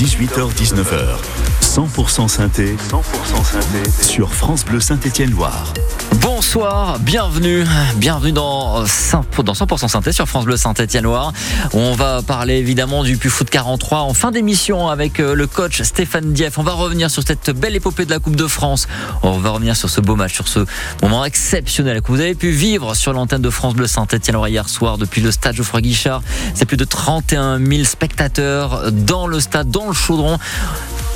[0.00, 1.18] 18h-19h,
[1.60, 3.90] 100% synthé, 100% synthé.
[4.02, 5.74] Sur France Bleu Saint-Étienne-Loire.
[6.20, 7.64] Bonsoir, bienvenue,
[7.96, 11.32] bienvenue dans, 100%, dans 100% synthé sur France Bleu Saint-Étienne-Loire.
[11.72, 15.80] On va parler évidemment du Puy Foot 43 en fin d'émission avec euh, le coach
[15.82, 16.58] Stéphane Dieff.
[16.58, 18.86] On va revenir sur cette belle épopée de la Coupe de France.
[19.22, 20.66] On va revenir sur ce beau match, sur ce
[21.02, 24.98] moment exceptionnel que vous avez pu vivre sur l'antenne de France Bleu Saint-Étienne-Loire hier soir
[24.98, 26.22] depuis le stade Geoffroy Guichard.
[26.54, 30.38] C'est plus de 31 000 spectateurs dans le stade, dans le chaudron.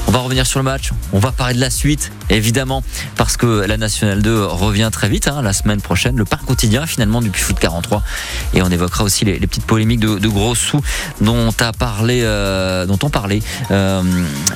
[0.06, 2.84] On va revenir sur le match, on va parler de la suite, évidemment,
[3.16, 6.86] parce que la Nationale 2 revient très vite, hein, la semaine prochaine, le parc quotidien
[6.86, 8.02] finalement du Foot 43.
[8.52, 10.80] Et on évoquera aussi les, petites polémiques de, gros sous
[11.20, 13.40] dont, a parlé, euh, dont on parlait
[13.70, 14.02] euh,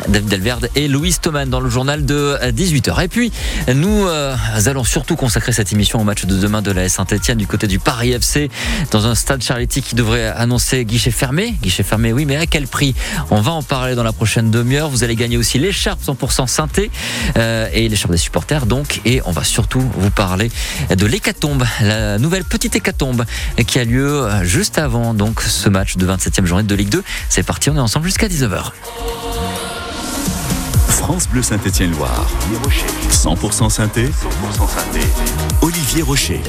[0.09, 3.03] David Delverde et Louise Thoman dans le journal de 18h.
[3.03, 3.33] Et puis,
[3.75, 7.47] nous euh, allons surtout consacrer cette émission au match de demain de la Saint-Etienne du
[7.47, 8.51] côté du Paris FC,
[8.91, 11.55] dans un stade Charletti qui devrait annoncer guichet fermé.
[11.63, 12.95] Guichet fermé, oui, mais à quel prix?
[13.31, 14.91] On va en parler dans la prochaine demi-heure.
[14.91, 16.91] Vous allez gagner aussi l'écharpe 100% synthé
[17.37, 20.51] euh, et l'écharpe des supporters donc et on va surtout vous parler
[20.91, 23.25] de l'hécatombe, la nouvelle petite hécatombe
[23.67, 27.03] qui a lieu euh, juste avant donc ce match de 27e journée de Ligue 2.
[27.29, 28.73] C'est parti, on est ensemble jusqu'à 19h.
[30.89, 32.27] France Bleu Saint-Étienne-Loire.
[33.11, 34.07] 100% synthé.
[34.07, 34.11] 100%
[34.69, 35.01] synthé.
[35.63, 36.41] Olivier Rocher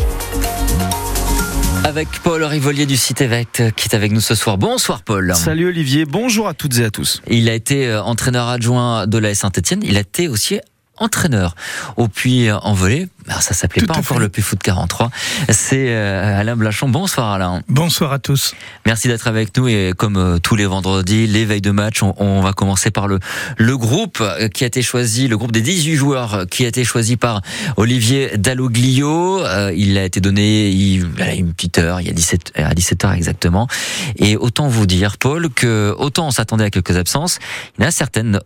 [1.84, 4.58] avec Paul Rivolier du site Évêque qui est avec nous ce soir.
[4.58, 5.34] Bonsoir Paul.
[5.36, 7.22] Salut Olivier, bonjour à toutes et à tous.
[7.28, 10.60] Il a été euh, entraîneur adjoint de la Saint-Etienne, il a été aussi
[11.00, 11.56] entraîneur
[11.98, 13.08] au puits en volée.
[13.28, 15.12] Alors ça s'appelait pas encore le Puy Foot 43.
[15.50, 16.90] C'est euh, Alain Blachon.
[16.90, 17.62] Bonsoir Alain.
[17.68, 18.56] Bonsoir à tous.
[18.86, 22.54] Merci d'être avec nous et comme euh, tous les vendredis, l'éveil de match, on, va
[22.54, 23.20] commencer par le,
[23.58, 27.18] le groupe qui a été choisi, le groupe des 18 joueurs qui a été choisi
[27.18, 27.42] par
[27.78, 29.44] Olivier Dalloglio.
[29.46, 32.74] Euh, il a été donné il, a une petite heure, il y a 17, à
[32.74, 33.68] 17h exactement.
[34.16, 37.40] Et autant vous dire, Paul, que autant on s'attendait à quelques absences,
[37.78, 38.40] il y en a certaines,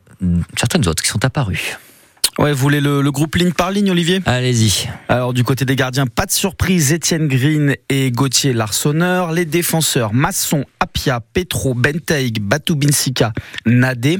[0.58, 1.78] certaines autres qui sont apparues.
[2.40, 4.22] Ouais, vous voulez le, groupe ligne par ligne, Olivier?
[4.26, 4.90] Allez-y.
[5.08, 9.32] Alors, du côté des gardiens, pas de surprise, Étienne Green et Gauthier Larsonneur.
[9.32, 13.34] Les défenseurs, Masson, Apia, Petro, Benteig, Batubinsika,
[13.68, 14.20] Nadé.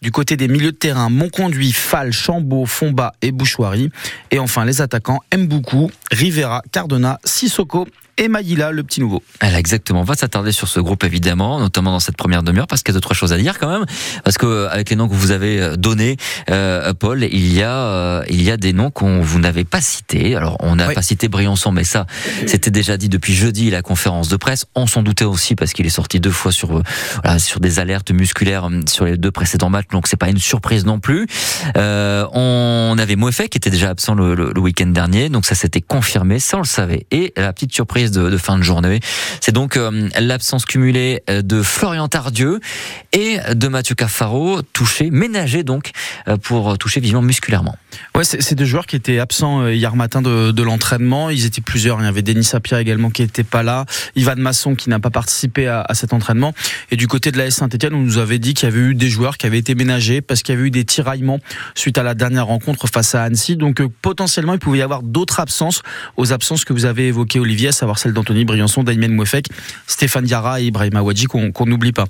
[0.00, 3.90] Du côté des milieux de terrain, Monconduit, Fall, Chambaud, Fomba et Bouchoirie.
[4.30, 7.86] Et enfin, les attaquants, Mboukou, Rivera, Cardona, Sissoko
[8.20, 9.22] et Maïla, le petit nouveau.
[9.40, 10.02] Elle exactement.
[10.02, 12.96] On va s'attarder sur ce groupe évidemment, notamment dans cette première demi-heure, parce qu'il y
[12.96, 13.86] a d'autres choses à dire quand même.
[14.24, 16.18] Parce que avec les noms que vous avez euh, donnés,
[16.50, 19.80] euh, Paul, il y a euh, il y a des noms qu'on vous n'avez pas
[19.80, 20.36] cités.
[20.36, 22.06] Alors on n'a pas cité Briançon, mais ça
[22.46, 24.66] c'était déjà dit depuis jeudi la conférence de presse.
[24.74, 26.82] On s'en doutait aussi parce qu'il est sorti deux fois sur
[27.22, 30.84] voilà, sur des alertes musculaires sur les deux précédents matchs, donc c'est pas une surprise
[30.84, 31.26] non plus.
[31.74, 36.38] on avait Moefek qui était déjà absent le, le week-end dernier, donc ça s'était confirmé,
[36.38, 37.06] ça on le savait.
[37.10, 39.00] Et la petite surprise de, fin de journée.
[39.40, 42.60] C'est donc euh, l'absence cumulée euh, de Florian Tardieu
[43.12, 45.90] et de Mathieu Cafaro, touché, ménagé donc,
[46.28, 47.76] euh, pour toucher vivement musculairement.
[48.14, 51.30] Ouais, c'est deux joueurs qui étaient absents hier matin de, l'entraînement.
[51.30, 52.00] Ils étaient plusieurs.
[52.00, 53.84] Il y avait Denis Sapia également qui n'était pas là.
[54.14, 56.54] Ivan Masson qui n'a pas participé à, cet entraînement.
[56.90, 58.94] Et du côté de la S Saint-Etienne, on nous avait dit qu'il y avait eu
[58.94, 61.40] des joueurs qui avaient été ménagés parce qu'il y avait eu des tiraillements
[61.74, 63.56] suite à la dernière rencontre face à Annecy.
[63.56, 65.82] Donc potentiellement, il pouvait y avoir d'autres absences
[66.16, 69.46] aux absences que vous avez évoquées, Olivier, à celle d'Anthony Briançon, d'Aymen Mouefek,
[69.86, 72.06] Stéphane Diarra et Ibrahim Awadji qu'on n'oublie pas.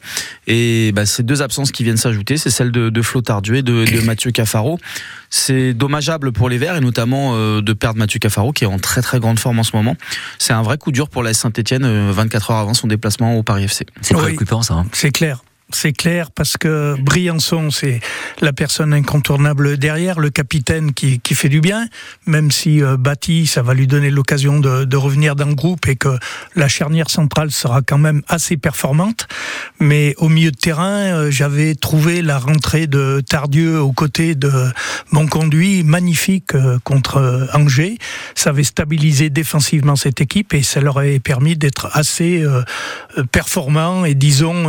[0.46, 3.62] Et bah, ces deux absences qui viennent s'ajouter, c'est celle de, de Flo Tardieu et
[3.62, 4.78] de, Mathieu Cafaro.
[5.30, 8.78] C'est dommageable pour les Verts et notamment euh, de perdre Mathieu Cafaro qui est en
[8.78, 9.96] très très grande forme en ce moment.
[10.38, 13.42] C'est un vrai coup dur pour la Saint-Etienne 24 euh, heures avant son déplacement au
[13.42, 13.86] Paris FC.
[14.00, 14.74] C'est préoccupant ça.
[14.74, 14.86] Hein.
[14.92, 15.42] C'est clair
[15.72, 18.00] c'est clair, parce que Briançon, c'est
[18.40, 21.86] la personne incontournable derrière, le capitaine qui, qui fait du bien,
[22.26, 25.86] même si euh, Bati, ça va lui donner l'occasion de, de, revenir dans le groupe
[25.88, 26.18] et que
[26.54, 29.28] la charnière centrale sera quand même assez performante.
[29.78, 34.50] Mais au milieu de terrain, euh, j'avais trouvé la rentrée de Tardieu aux côtés de
[35.10, 37.98] mon conduit magnifique euh, contre Angers.
[38.34, 42.44] Ça avait stabilisé défensivement cette équipe et ça leur avait permis d'être assez
[43.32, 44.68] performant et disons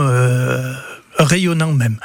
[1.18, 1.98] rayonnant même.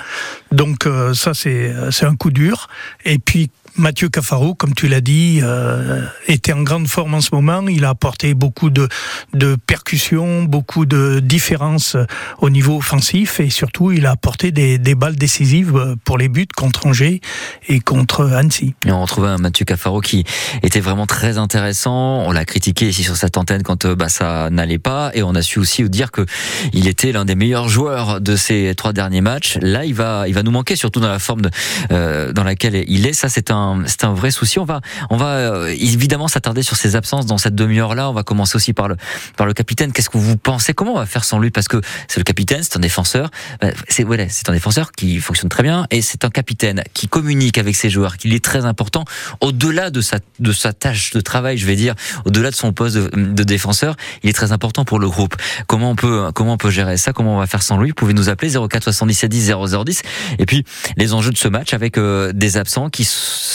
[0.53, 2.69] Donc euh, ça c'est c'est un coup dur.
[3.05, 7.35] Et puis Mathieu Cafaro, comme tu l'as dit, euh, était en grande forme en ce
[7.35, 7.63] moment.
[7.69, 8.89] Il a apporté beaucoup de,
[9.35, 11.97] de percussions, beaucoup de différences
[12.39, 16.47] au niveau offensif et surtout il a apporté des, des balles décisives pour les buts
[16.57, 17.21] contre Angers
[17.69, 18.75] et contre Annecy.
[18.87, 20.25] On retrouvait un Mathieu Cafaro qui
[20.63, 22.23] était vraiment très intéressant.
[22.27, 25.35] On l'a critiqué ici sur cette antenne quand euh, bah, ça n'allait pas et on
[25.35, 26.25] a su aussi dire que
[26.73, 29.59] il était l'un des meilleurs joueurs de ces trois derniers matchs.
[29.61, 31.43] Là, il va, il va nous manquer surtout dans la forme
[31.91, 33.13] euh, dans laquelle il est.
[33.13, 34.59] Ça, c'est un c'est un vrai souci.
[34.59, 34.81] On va,
[35.11, 38.11] on va euh, évidemment s'attarder sur ses absences dans cette demi-heure-là.
[38.11, 38.97] On va commencer aussi par le,
[39.37, 39.93] par le capitaine.
[39.93, 40.75] Qu'est-ce que vous pensez?
[40.75, 41.51] Comment on va faire sans lui?
[41.51, 43.31] Parce que c'est le capitaine, c'est un défenseur.
[43.61, 47.09] Bah, c'est voilà, c'est un défenseur qui fonctionne très bien et c'est un capitaine qui
[47.09, 49.05] communique avec ses joueurs, qui est très important
[49.41, 52.97] au-delà de sa, de sa tâche de travail, je vais dire, au-delà de son poste
[52.97, 53.97] de, de défenseur.
[54.23, 55.37] Il est très important pour le groupe.
[55.67, 57.13] Comment on peut, comment on peut gérer ça?
[57.13, 57.91] Comment on va faire sans lui?
[57.91, 60.03] Vous pouvez nous appeler 04 77 10 0010.
[60.39, 60.65] Et puis
[60.97, 63.05] les enjeux de ce match avec euh, des absents qui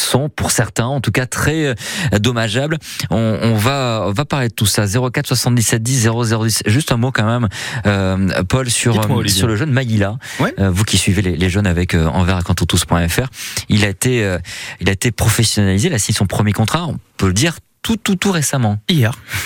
[0.02, 1.76] sont pour certains, en tout cas très euh,
[2.20, 2.78] dommageables.
[3.10, 4.86] On, on, va on va parler de tout ça.
[4.86, 6.64] 04 77 10 0010.
[6.66, 7.48] Juste un mot quand même,
[7.86, 10.18] euh, Paul sur euh, sur le jeune Maïla.
[10.40, 10.54] Ouais.
[10.60, 13.28] Euh, vous qui suivez les, les jeunes avec euh, envers.tous.fr,
[13.70, 14.38] il a été euh,
[14.80, 15.88] il a été professionnalisé.
[15.88, 16.86] Il a signé son premier contrat.
[16.88, 18.80] On peut le dire tout, tout, tout récemment.
[18.90, 19.12] Hier.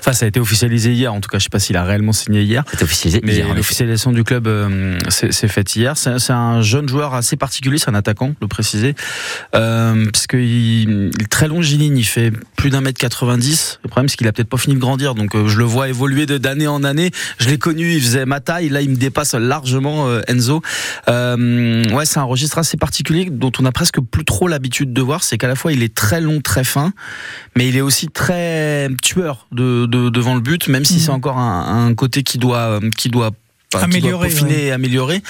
[0.00, 1.12] enfin, ça a été officialisé hier.
[1.12, 2.62] En tout cas, je sais pas s'il a réellement signé hier.
[2.72, 3.52] C'est officialisé Mais hier.
[3.54, 5.94] l'officialisation du club euh, s'est faite hier.
[5.96, 8.94] C'est un jeune joueur assez particulier, c'est un attaquant, le préciser,
[9.54, 13.80] euh, parce qu'il il est très longiligne, il fait plus d'un mètre 90.
[13.82, 15.88] Le problème, c'est qu'il a peut-être pas fini de grandir, donc euh, je le vois
[15.88, 17.10] évoluer de- d'année en année.
[17.38, 20.62] Je l'ai connu, il faisait ma taille, là, il me dépasse largement, euh, Enzo.
[21.08, 25.02] Euh, ouais, c'est un registre assez particulier dont on a presque plus trop l'habitude de
[25.02, 25.24] voir.
[25.24, 26.92] C'est qu'à la fois, il est très long, très fin,
[27.56, 31.00] mais il est aussi très tueur de, de- devant le but, même si Mhm.
[31.00, 33.30] c'est encore un, un côté qui doit, qui doit
[33.74, 34.70] enfin, qui doit Améliorer, peaufiner ouais.
[34.70, 35.22] améliorer.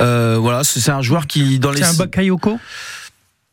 [0.00, 2.58] Euh, voilà, c'est c'est un joueur qui dans les C'est un Bakayoko?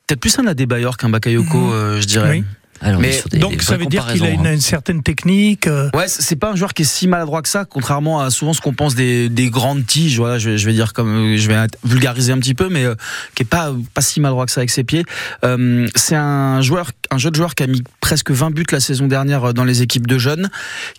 [0.08, 1.72] Peut-être plus un Adebayor qu'un Bakayoko, Mhm.
[1.74, 2.30] euh, je dirais.
[2.40, 2.44] Oui.
[2.82, 4.54] Alors, Mais des- Donc des ça veut dire qu'il a une, hein.
[4.54, 5.68] une certaine technique.
[5.68, 8.54] euh, Ouais, c'est pas un joueur qui est si maladroit que ça, contrairement à souvent
[8.54, 10.18] ce qu'on pense des, des grandes tiges.
[10.18, 12.96] Voilà, je vais, je vais dire comme, je vais vulgariser un petit peu, mais euh,
[13.36, 15.04] qui est pas pas si maladroit que ça avec ses pieds.
[15.44, 19.08] Euh, c'est un joueur, un jeune joueur qui a mis presque 20 buts la saison
[19.08, 20.50] dernière euh, dans les équipes de jeunes,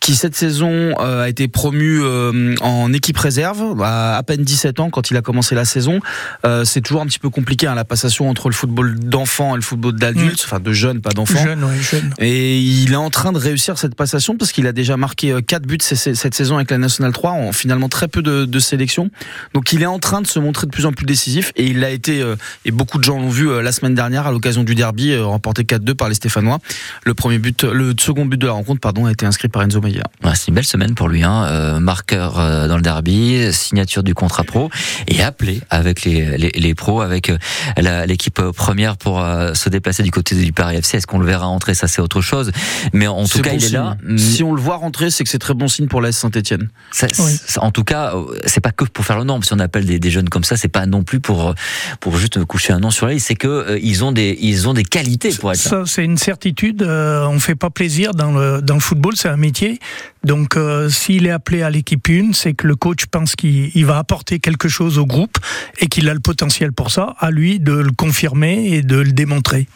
[0.01, 4.81] qui cette saison euh, a été promu euh, en équipe réserve à à peine 17
[4.81, 6.01] ans quand il a commencé la saison.
[6.45, 9.57] Euh, c'est toujours un petit peu compliqué hein, la passation entre le football d'enfants et
[9.57, 11.43] le football d'adultes, enfin de jeunes, pas d'enfants.
[11.43, 12.13] jeune, ouais, jeune.
[12.19, 15.63] Et il est en train de réussir cette passation parce qu'il a déjà marqué 4
[15.67, 18.59] buts c- c- cette saison avec la Nationale 3 en finalement très peu de, de
[18.59, 19.11] sélections.
[19.55, 21.81] Donc il est en train de se montrer de plus en plus décisif et il
[21.81, 24.65] l'a été, euh, et beaucoup de gens l'ont vu euh, la semaine dernière à l'occasion
[24.65, 26.59] du derby euh, remporté 4-2 par les Stéphanois.
[27.05, 29.81] Le premier but, le second but de la rencontre, pardon, a été inscrit par Enzo.
[29.83, 29.93] Ouais,
[30.35, 31.45] c'est une belle semaine pour lui, hein.
[31.49, 34.71] Euh, marqueur euh, dans le derby, signature du contrat pro
[35.09, 39.69] et appelé avec les, les, les pros, avec euh, l'équipe euh, première pour euh, se
[39.69, 40.99] déplacer du côté du Paris FC.
[40.99, 42.51] Est-ce qu'on le verra entrer Ça, c'est autre chose.
[42.93, 43.97] Mais en tout cas, bon il est là.
[44.17, 46.69] Si on le voit rentrer, c'est que c'est très bon signe pour l'AS Saint-Etienne.
[46.91, 47.39] Ça- Oui.
[47.47, 49.45] ça- en tout cas, euh, c'est pas que pour faire le nombre.
[49.45, 51.55] Si on appelle des, des jeunes comme ça, c'est pas non plus pour euh,
[52.01, 53.29] pour juste coucher un nom sur la liste.
[53.29, 55.71] C'est que euh, ils ont des ils ont des qualités pour être là.
[55.71, 56.83] Ça, c'est une certitude.
[56.83, 59.79] euh, on fait pas plaisir dans le, dans le football, c'est un métier.
[60.25, 63.87] Donc, euh, s'il est appelé à l'équipe 1, c'est que le coach pense qu'il il
[63.87, 65.37] va apporter quelque chose au groupe
[65.79, 67.15] et qu'il a le potentiel pour ça.
[67.19, 69.67] À lui de le confirmer et de le démontrer.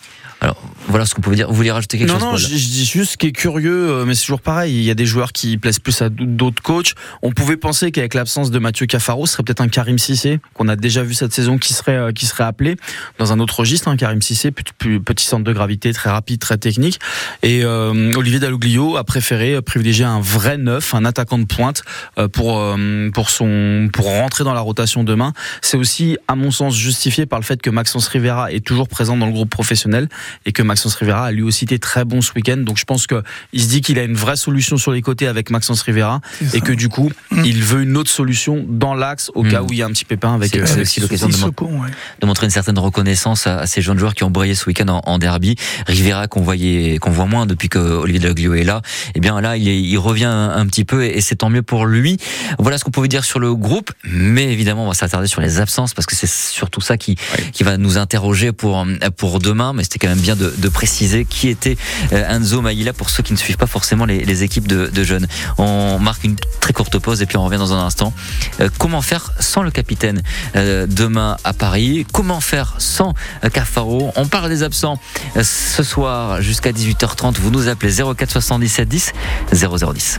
[0.46, 1.48] Alors voilà ce qu'on pouvait dire.
[1.48, 3.32] Vous voulez rajouter quelque non, chose non, Paul je, je dis juste ce qui est
[3.32, 4.76] curieux, euh, mais c'est toujours pareil.
[4.76, 6.94] Il y a des joueurs qui plaisent plus à d'autres coachs.
[7.22, 10.68] On pouvait penser qu'avec l'absence de Mathieu Cafaro, ce serait peut-être un Karim Sissé qu'on
[10.68, 12.76] a déjà vu cette saison qui serait euh, qui serait appelé
[13.18, 13.88] dans un autre registre.
[13.88, 17.00] Un Karim Sissé, plus, plus- petit centre de gravité, très rapide, très technique.
[17.42, 21.82] Et euh, Olivier Dalloglio a préféré privilégier un vrai neuf, un attaquant de pointe
[22.18, 22.64] euh, pour
[23.12, 25.32] pour son pour rentrer dans la rotation demain.
[25.62, 29.16] C'est aussi, à mon sens, justifié par le fait que Maxence Rivera est toujours présent
[29.16, 30.08] dans le groupe professionnel
[30.44, 32.58] et que Maxence Rivera a lui aussi été très bon ce week-end.
[32.58, 33.22] Donc je pense que
[33.52, 36.20] il se dit qu'il a une vraie solution sur les côtés avec Maxence Rivera
[36.52, 37.42] et que du coup Mm.
[37.44, 39.50] il veut une autre solution dans l'axe au Mm.
[39.50, 40.50] cas où il y a un petit pépin avec.
[40.52, 41.90] C'est- euh, aussi l'occasion de ouais.
[42.20, 44.88] de montrer une certaine reconnaissance à, à ces jeunes joueurs qui ont brillé ce week-end
[44.88, 45.56] en, en derby.
[45.86, 48.82] Rivera qu'on voyait, qu'on voit moins depuis que Olivier Daglio est là.
[49.14, 51.50] Et bien là, il, est- il revient un, un petit peu et, et c'est tant
[51.50, 52.16] mieux pour lui.
[52.58, 55.60] Voilà ce qu'on pouvait dire sur le groupe, mais évidemment, on va s'attarder sur les
[55.60, 57.16] absences parce que c'est surtout ça qui,
[57.52, 59.72] qui va nous interroger pour pour demain.
[59.72, 61.76] Mais c'était quand même bien de, préciser qui était
[62.12, 65.26] euh, Enzo Maïla pour ceux qui ne suivent pas forcément les, équipes de, jeunes.
[65.58, 68.12] On marque une très courte pause et puis on revient dans un instant.
[68.60, 70.22] Euh, comment faire sans le capitaine
[70.56, 72.06] euh, demain à Paris?
[72.12, 74.12] Comment faire sans euh, Cafaro?
[74.16, 74.98] On parle des absents
[75.36, 77.36] euh, ce soir jusqu'à 18h30.
[77.38, 79.12] Vous nous appelez 04 77 10
[79.52, 80.18] 0010.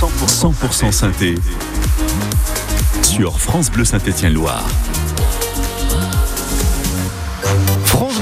[0.00, 1.34] 100% synthé
[3.02, 4.64] sur France Bleu Saint-Étienne-Loire.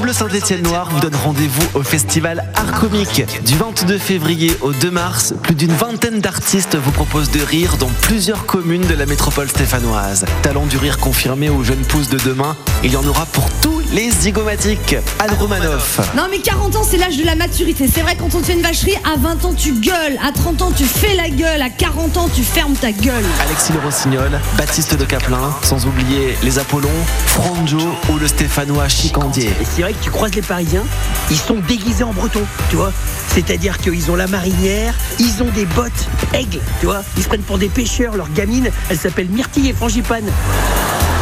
[0.01, 3.23] Bleu Saint-Étienne Noir vous donne rendez-vous au festival Art Comique.
[3.45, 7.91] Du 22 février au 2 mars, plus d'une vingtaine d'artistes vous proposent de rire dans
[8.03, 10.25] plusieurs communes de la métropole stéphanoise.
[10.43, 13.80] Talent du rire confirmé aux jeunes pousses de demain, il y en aura pour tous
[13.93, 14.97] les zygomatiques.
[15.19, 16.01] Anne Romanoff.
[16.17, 17.89] Non mais 40 ans c'est l'âge de la maturité.
[17.93, 20.63] C'est vrai quand on te fait une vacherie, à 20 ans tu gueules, à 30
[20.63, 23.25] ans tu fais la gueule, à 40 ans tu fermes ta gueule.
[23.45, 26.89] Alexis Le Rossignol, Baptiste de Caplin, sans oublier les Apollons,
[27.27, 27.81] Franjo
[28.11, 29.49] ou le Stéphanois Chicandier.
[29.61, 30.85] Et c'est vrai que tu croises les Parisiens,
[31.31, 32.93] ils sont déguisés en breton, tu vois.
[33.29, 37.03] C'est-à-dire qu'ils ont la marinière, ils ont des bottes aigles, tu vois.
[37.17, 40.31] Ils se prennent pour des pêcheurs, leur gamine, elle s'appelle Myrtille et Frangipane.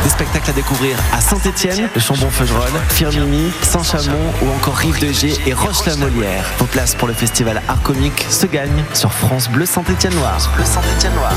[0.05, 6.45] Des spectacles à découvrir à Saint-Etienne, le Chambon-Feugerolles, Firminy, Saint-Chamond ou encore Rive-de-Gé et Roche-la-Molière.
[6.59, 10.51] Vos places pour le festival Art Comique se gagnent sur France Bleu Saint-Etienne Noir.
[10.59, 11.33] Le Saint-Etienne Noir.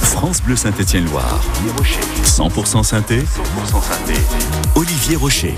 [0.00, 1.40] France Bleu Saint-Étienne-Loire.
[2.24, 3.24] 100% synthé.
[4.76, 5.56] Olivier Rocher.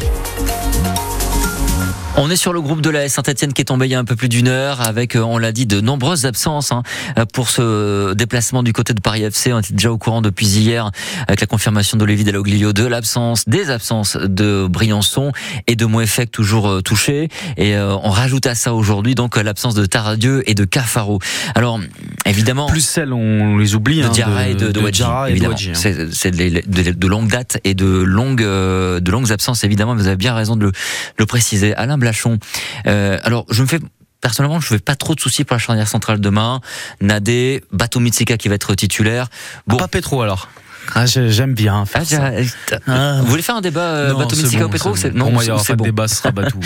[2.17, 4.05] On est sur le groupe de la Saint-Etienne qui est tombé il y a un
[4.05, 6.85] peu plus d'une heure avec, euh, on l'a dit, de nombreuses absences hein,
[7.33, 9.53] pour ce déplacement du côté de Paris FC.
[9.53, 10.93] On était déjà au courant depuis hier
[11.27, 15.33] avec la confirmation d'Olivier Dalloglio de l'absence, des absences de Briançon
[15.67, 17.29] et de Moeffec toujours euh, touché.
[17.57, 21.19] Et euh, on rajoute à ça aujourd'hui donc l'absence de Taradieu et de Cafaro.
[21.57, 21.81] Alors
[22.27, 24.03] évidemment, Plus celles, on les oublie.
[24.03, 25.57] de hein, Diarra et de, de, Wadji, évidemment.
[25.57, 25.73] Hein.
[25.75, 29.97] C'est de, de, de longues dates et de longues, de longues absences, évidemment.
[29.97, 30.77] Vous avez bien raison de le, de
[31.19, 31.64] le préciser.
[31.73, 32.39] Alain Blachon.
[32.87, 33.81] Euh, alors, je me fais
[34.21, 36.61] personnellement, je ne fais pas trop de soucis pour la charnière centrale demain.
[37.01, 39.29] Nadé, Bato Mitsika qui va être titulaire.
[39.67, 40.49] Bon, Pas Petro alors.
[40.95, 42.31] Ah, j'ai- J'aime bien faire ah, ça.
[42.87, 43.19] Ah.
[43.23, 45.19] vous voulez faire un débat euh, Non, Bato bon, ou Petro c'est c'est- bon.
[45.19, 45.85] Non, Pour moi, il y aura pas de bon.
[45.85, 46.61] débat, ce sera Batou.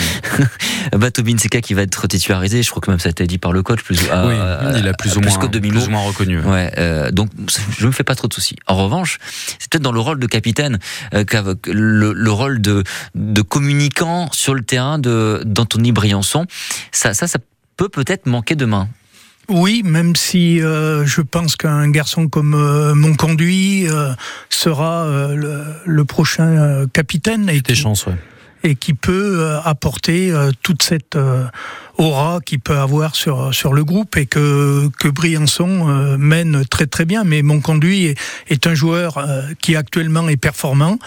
[0.93, 2.63] Bato Mitsika qui va être titularisé.
[2.63, 3.81] Je crois que même ça a été dit par le coach.
[3.83, 4.35] Plus, à- oui,
[4.79, 6.39] il a plus ou moins, plus ou moins reconnu.
[6.41, 7.29] Ouais, euh, donc
[7.77, 8.55] je me fais pas trop de soucis.
[8.67, 9.17] En revanche,
[9.59, 10.79] c'est peut-être dans le rôle de capitaine
[11.13, 12.83] euh, qu'avec le, le rôle de,
[13.15, 16.45] de communicant sur le terrain d'Anthony Briançon,
[16.91, 17.39] ça, ça, ça
[17.77, 18.89] peut peut-être manquer demain.
[19.49, 24.13] Oui, même si euh, je pense qu'un garçon comme euh, mon conduit euh,
[24.49, 28.13] sera euh, le, le prochain capitaine et Des qui, chances, ouais.
[28.63, 31.45] et qui peut euh, apporter euh, toute cette euh,
[31.99, 36.87] aura qu'il peut avoir sur, sur le groupe et que, que Briançon euh, mène très
[36.87, 37.23] très bien.
[37.23, 38.17] Mais mon conduit est,
[38.49, 40.97] est un joueur euh, qui actuellement est performant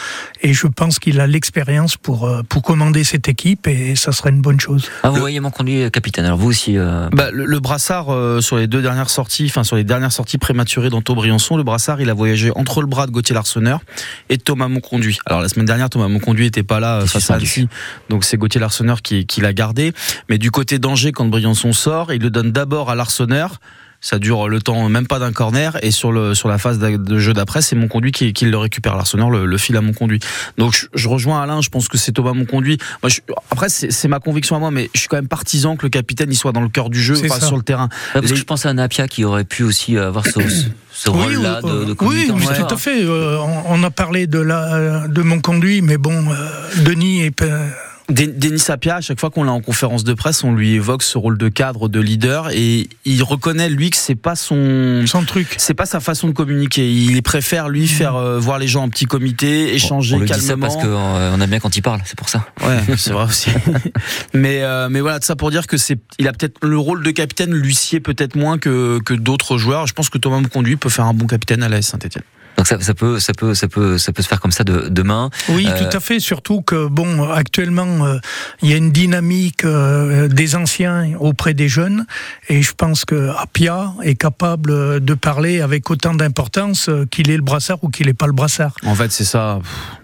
[0.43, 4.31] et je pense qu'il a l'expérience pour, euh, pour commander cette équipe et ça serait
[4.31, 4.91] une bonne chose.
[5.03, 6.25] Ah, vous voyez mon conduit euh, capitaine.
[6.27, 6.77] Alors vous aussi.
[6.77, 10.13] euh, Bah, le, le brassard euh, sur les deux dernières sorties, enfin sur les dernières
[10.13, 13.81] sorties prématurées d'Anto Briançon, le brassard il a voyagé entre le bras de Gauthier Larsonneur
[14.29, 15.19] et Thomas Monconduit.
[15.27, 17.35] Alors la semaine dernière Thomas Monconduit était pas là face à.
[17.35, 17.67] Annecy,
[18.11, 19.93] donc c'est Gauthier Larsonneur qui, qui l'a gardé.
[20.29, 23.59] Mais du côté d'Angers, quand Briançon sort, il le donne d'abord à Larsonneur.
[24.05, 27.19] Ça dure le temps même pas d'un corner et sur le sur la phase de
[27.21, 29.93] jeu d'après c'est mon conduit qui, qui le récupère Larsonneur le, le file à mon
[29.93, 30.19] conduit
[30.59, 33.21] donc je, je rejoins Alain je pense que c'est Thomas mon conduit moi je-
[33.53, 35.89] après c'est c'est ma conviction à moi mais je suis quand même partisan que le
[35.89, 37.47] capitaine il soit dans le cœur du jeu C'est pas ça.
[37.47, 40.33] sur le terrain parce que je pensais à Napia qui aurait pu aussi avoir ce,
[40.33, 42.59] ce- ce Oui, rôle-là oui, de, de oui, Ouais.
[42.59, 43.05] tout à fait.
[43.05, 46.35] Euh, on, on a parlé de la de mon conduit, mais bon, euh,
[46.85, 47.69] Denis est euh,
[48.12, 51.19] Denis Sapia, à chaque fois qu'on l'a en conférence de presse, on lui évoque ce
[51.19, 55.54] rôle de cadre, de leader, et il reconnaît lui que c'est pas son, son truc.
[55.57, 56.92] c'est pas sa façon de communiquer.
[56.92, 60.33] Il préfère lui faire euh, voir les gens en petit comité, échanger on le dit
[60.33, 60.66] ça calmement.
[60.66, 62.47] parce qu'on aime bien quand il parle, c'est pour ça.
[62.66, 63.50] Ouais, c'est vrai aussi.
[64.35, 67.02] mais euh, mais voilà, tout ça pour dire que c'est, il a peut-être le rôle
[67.02, 69.87] de capitaine lui sied peut-être moins que que d'autres joueurs.
[69.87, 72.25] Je pense que Thomas Conduit peut faire un bon capitaine à la Saint-Etienne.
[72.62, 74.87] Donc ça, ça peut, ça peut, ça peut, ça peut se faire comme ça de,
[74.88, 75.31] demain.
[75.49, 76.21] Oui, Euh, tout à fait.
[76.21, 78.19] Surtout que bon, actuellement, euh,
[78.62, 82.07] il y a une dynamique euh, des anciens auprès des jeunes,
[82.49, 87.42] et je pense que Apia est capable de parler avec autant d'importance qu'il est le
[87.42, 88.76] brassard ou qu'il n'est pas le brassard.
[88.87, 89.59] En fait, c'est ça.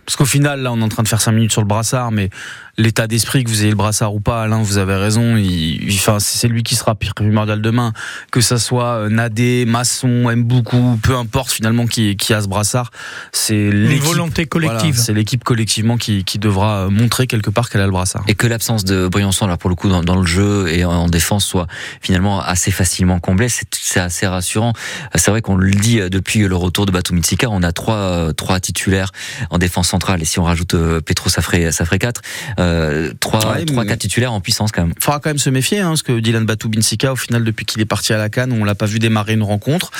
[0.08, 2.12] Parce qu'au final, là, on est en train de faire 5 minutes sur le brassard,
[2.12, 2.30] mais
[2.78, 5.36] l'état d'esprit, que vous ayez le brassard ou pas, Alain, vous avez raison.
[5.36, 7.92] Il, il- enfin, c'est lui qui sera primordial demain.
[8.32, 12.90] Que ça soit euh, Nadé, Masson, Mboukou, peu importe finalement qui, qui a ce brassard.
[13.32, 14.02] C'est l'équipe.
[14.02, 14.96] volonté voilà, collective.
[14.96, 18.24] c'est l'équipe collectivement qui, qui devra euh, montrer quelque part qu'elle a le brassard.
[18.28, 20.90] Et que l'absence de Briançon, là, pour le coup, dans, dans le jeu et en,
[20.92, 21.66] en défense, soit
[22.00, 24.72] finalement assez facilement comblée, c'est assez rassurant.
[25.16, 27.96] C'est vrai qu'on le dit euh, depuis le retour de Batou Mitsika, on a trois,
[27.96, 29.10] euh, trois titulaires
[29.50, 30.22] en défense centrale.
[30.22, 32.22] Et si on rajoute euh, Petro, ça ferait, ça ferait quatre.
[32.60, 34.94] Euh, trois, Ouais, trois, mais- quatre titulaires en puissance quand même.
[35.00, 37.80] faudra quand même se méfier, hein, parce que Dylan Batou Binsika, au final, depuis qu'il
[37.82, 39.90] est parti à la Cannes, on l'a pas vu démarrer une rencontre.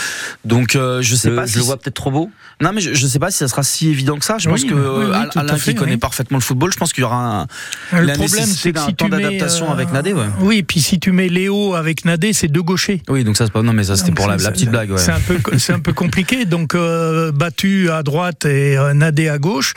[0.44, 2.30] Donc, euh, je sais Le- pas je si le vois peut-être trop beau.
[2.60, 4.38] Non, mais je, je sais pas si ça sera si évident que ça.
[4.38, 6.78] Je pense que oui, euh, oui, à Alain, fait, qui connaît parfaitement le football, je
[6.78, 7.46] pense qu'il y aura
[7.92, 10.26] un, Le la problème, c'est que si temps d'adaptation euh, avec Nadé, ouais.
[10.40, 13.02] Oui, et puis si tu mets Léo avec Nadé, c'est deux gauchers.
[13.08, 13.62] Oui, donc ça c'est pas.
[13.62, 14.90] Non, mais ça c'était pour la, petite blague.
[14.90, 14.98] Ouais.
[14.98, 16.44] C'est un peu, c'est un peu compliqué.
[16.44, 19.74] Donc euh, battu à droite et euh, Nadé à gauche,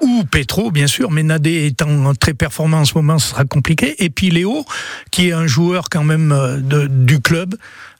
[0.00, 4.02] ou Petro bien sûr, mais Nadé étant très performant en ce moment, ce sera compliqué.
[4.04, 4.64] Et puis Léo,
[5.10, 7.54] qui est un joueur quand même euh, de, du club.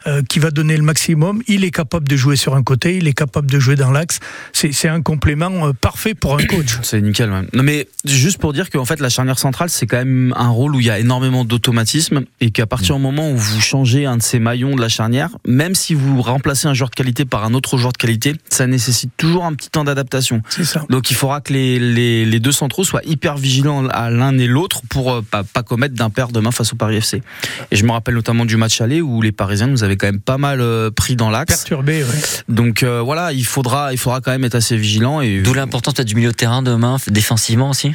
[0.07, 1.43] Euh, qui va donner le maximum.
[1.47, 4.21] Il est capable de jouer sur un côté, il est capable de jouer dans l'axe.
[4.53, 6.79] C'est un complément euh, parfait pour un coach.
[6.83, 7.31] C'est nickel.
[7.31, 7.43] Ouais.
[7.53, 10.77] Non mais juste pour dire qu'en fait la charnière centrale c'est quand même un rôle
[10.77, 14.17] où il y a énormément d'automatisme et qu'à partir du moment où vous changez un
[14.17, 17.45] de ces maillons de la charnière, même si vous remplacez un joueur de qualité par
[17.45, 20.43] un autre joueur de qualité, ça nécessite toujours un petit temps d'adaptation.
[20.49, 20.85] C'est ça.
[20.91, 24.47] Donc il faudra que les, les, les deux centraux soient hyper vigilants à l'un et
[24.47, 27.23] l'autre pour euh, pas, pas commettre d'impair demain face au Paris FC.
[27.71, 30.21] Et je me rappelle notamment du match aller où les Parisiens nous avaient quand même
[30.21, 31.57] pas mal euh, pris dans l'axe.
[31.57, 32.21] Perturbé, ouais.
[32.49, 35.21] Donc euh, voilà, il faudra, il faudra quand même être assez vigilant.
[35.21, 37.93] Et D'où l'importance peut-être du milieu de terrain demain, défensivement aussi?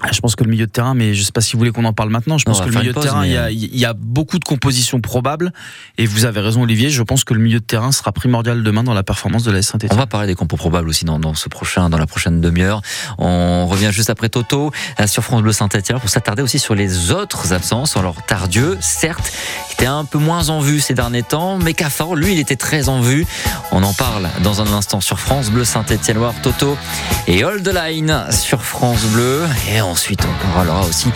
[0.00, 1.72] Ah, Je pense que le milieu de terrain, mais je sais pas si vous voulez
[1.72, 2.38] qu'on en parle maintenant.
[2.38, 3.84] Je On pense que le milieu de pause, terrain, il y, a, mais- il y
[3.84, 5.52] a beaucoup de compositions probables.
[5.96, 6.88] Et vous avez raison, Olivier.
[6.90, 9.58] Je pense que le milieu de terrain sera primordial demain dans la performance de la
[9.58, 9.98] On Saint-Etienne.
[9.98, 12.80] va parler des compos probables aussi dans, dans ce prochain, dans la prochaine demi-heure.
[13.18, 17.10] On revient juste après Toto euh, sur France Bleu Saint-Etienne pour s'attarder aussi sur les
[17.10, 17.96] autres absences.
[17.96, 19.32] Alors Tardieu, certes,
[19.72, 22.88] était un peu moins en vue ces derniers temps, mais Cafard, lui, il était très
[22.88, 23.26] en vue.
[23.72, 26.76] On en parle dans un instant sur France Bleu Saint-Etienne Loire, Toto
[27.26, 29.42] et Hold the Line sur France Bleu.
[29.72, 31.10] Et ensuite, on parlera aussi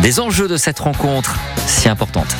[0.00, 2.34] des enjeux de cette rencontre si importante.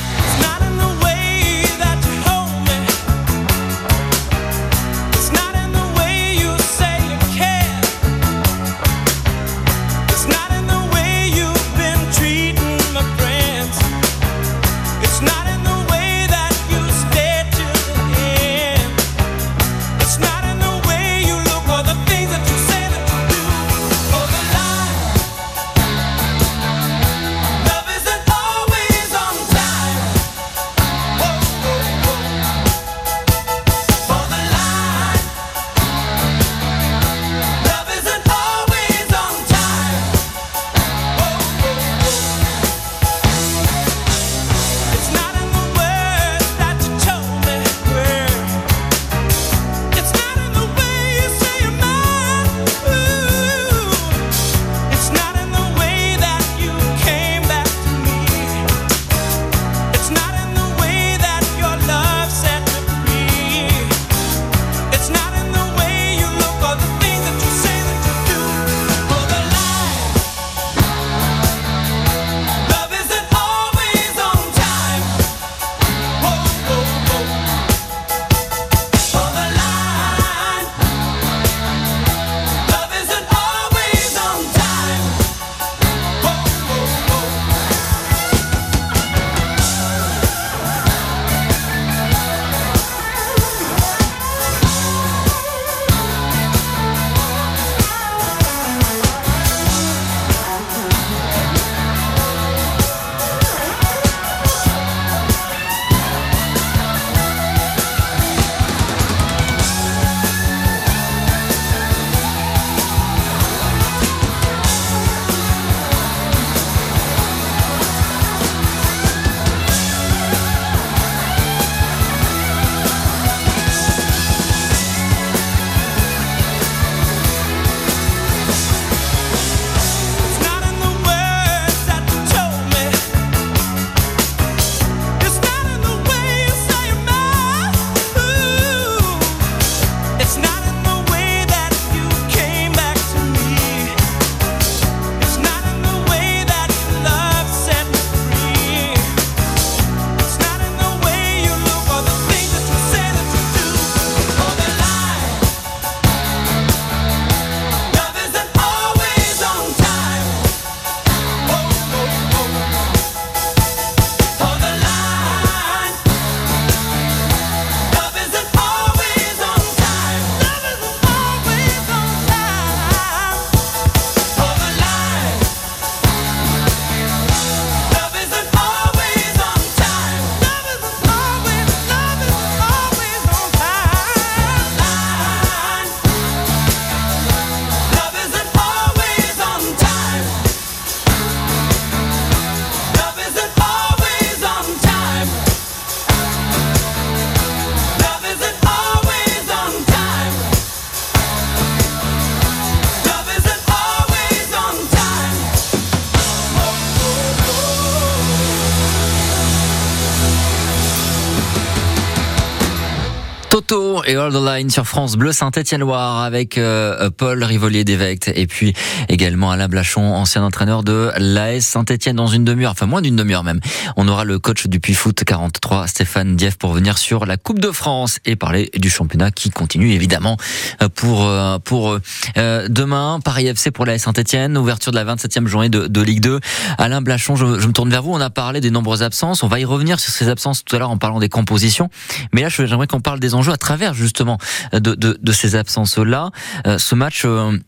[214.06, 218.72] Et All the Line sur France Bleu Saint-Étienne-Loire avec euh, Paul Rivolier d'Évecte et puis
[219.08, 223.42] également Alain Blachon, ancien entraîneur de l'AS Saint-Étienne dans une demi-heure, enfin moins d'une demi-heure
[223.42, 223.60] même.
[223.96, 227.58] On aura le coach du Puy Foot 43, Stéphane Dieff, pour venir sur la Coupe
[227.58, 230.36] de France et parler du championnat qui continue évidemment
[230.82, 231.98] euh, pour euh, pour
[232.36, 233.18] euh, demain.
[233.24, 236.40] Paris FC pour l'AS Saint-Étienne, ouverture de la 27e journée de, de Ligue 2.
[236.78, 238.12] Alain Blachon, je, je me tourne vers vous.
[238.12, 239.42] On a parlé des nombreuses absences.
[239.42, 241.90] On va y revenir sur ces absences tout à l'heure en parlant des compositions.
[242.32, 244.38] Mais là, j'aimerais qu'on parle des enjeux à travers justement
[244.72, 246.30] de, de, de ces absences-là.
[246.66, 247.22] Euh, ce match.
[247.24, 247.58] euh,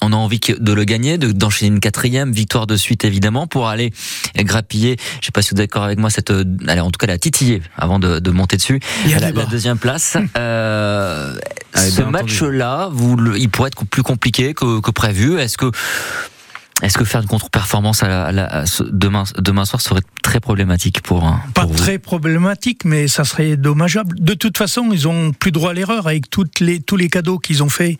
[0.00, 3.66] on a envie de le gagner, de- d'enchaîner une quatrième victoire de suite évidemment pour
[3.66, 3.92] aller
[4.36, 4.96] grappiller.
[5.20, 7.08] Je sais pas si vous êtes d'accord avec moi cette, euh, allez, en tout cas
[7.08, 8.78] la titiller avant de, de monter dessus.
[9.06, 10.16] Il y a La, la deuxième place.
[10.38, 11.36] Euh,
[11.74, 12.12] Ah, ce bien entendu.
[12.12, 12.90] match-là,
[13.38, 15.40] il pourrait être plus compliqué que, que prévu.
[15.40, 15.68] Est-ce que
[16.82, 20.00] est-ce que faire une contre-performance à la- à la- à ce- demain, demain soir serait
[20.22, 24.16] très problématique pour, un- Pas pour vous très problématique, mais ça serait dommageable.
[24.20, 27.38] De toute façon, ils ont plus droit à l'erreur avec toutes les, tous les cadeaux
[27.38, 27.98] qu'ils ont faits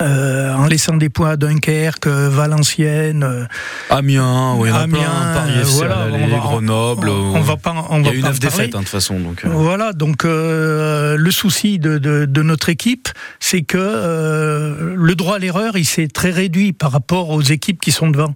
[0.00, 3.22] euh, en laissant des points à Dunkerque, euh, Valenciennes.
[3.22, 3.44] euh,
[3.90, 7.08] Amiens, oui, il y en a Amiens, plein, Paris euh, voilà, on va- Grenoble.
[7.08, 9.18] on, on va pas, on il y a eu neuf défaites hein, de toute façon.
[9.20, 9.48] Donc, euh.
[9.50, 13.08] Voilà, donc euh, le souci de, de, de notre équipe,
[13.40, 17.80] c'est que euh, le droit à l'erreur, il s'est très réduit par rapport aux équipes
[17.80, 18.34] qui sont devant.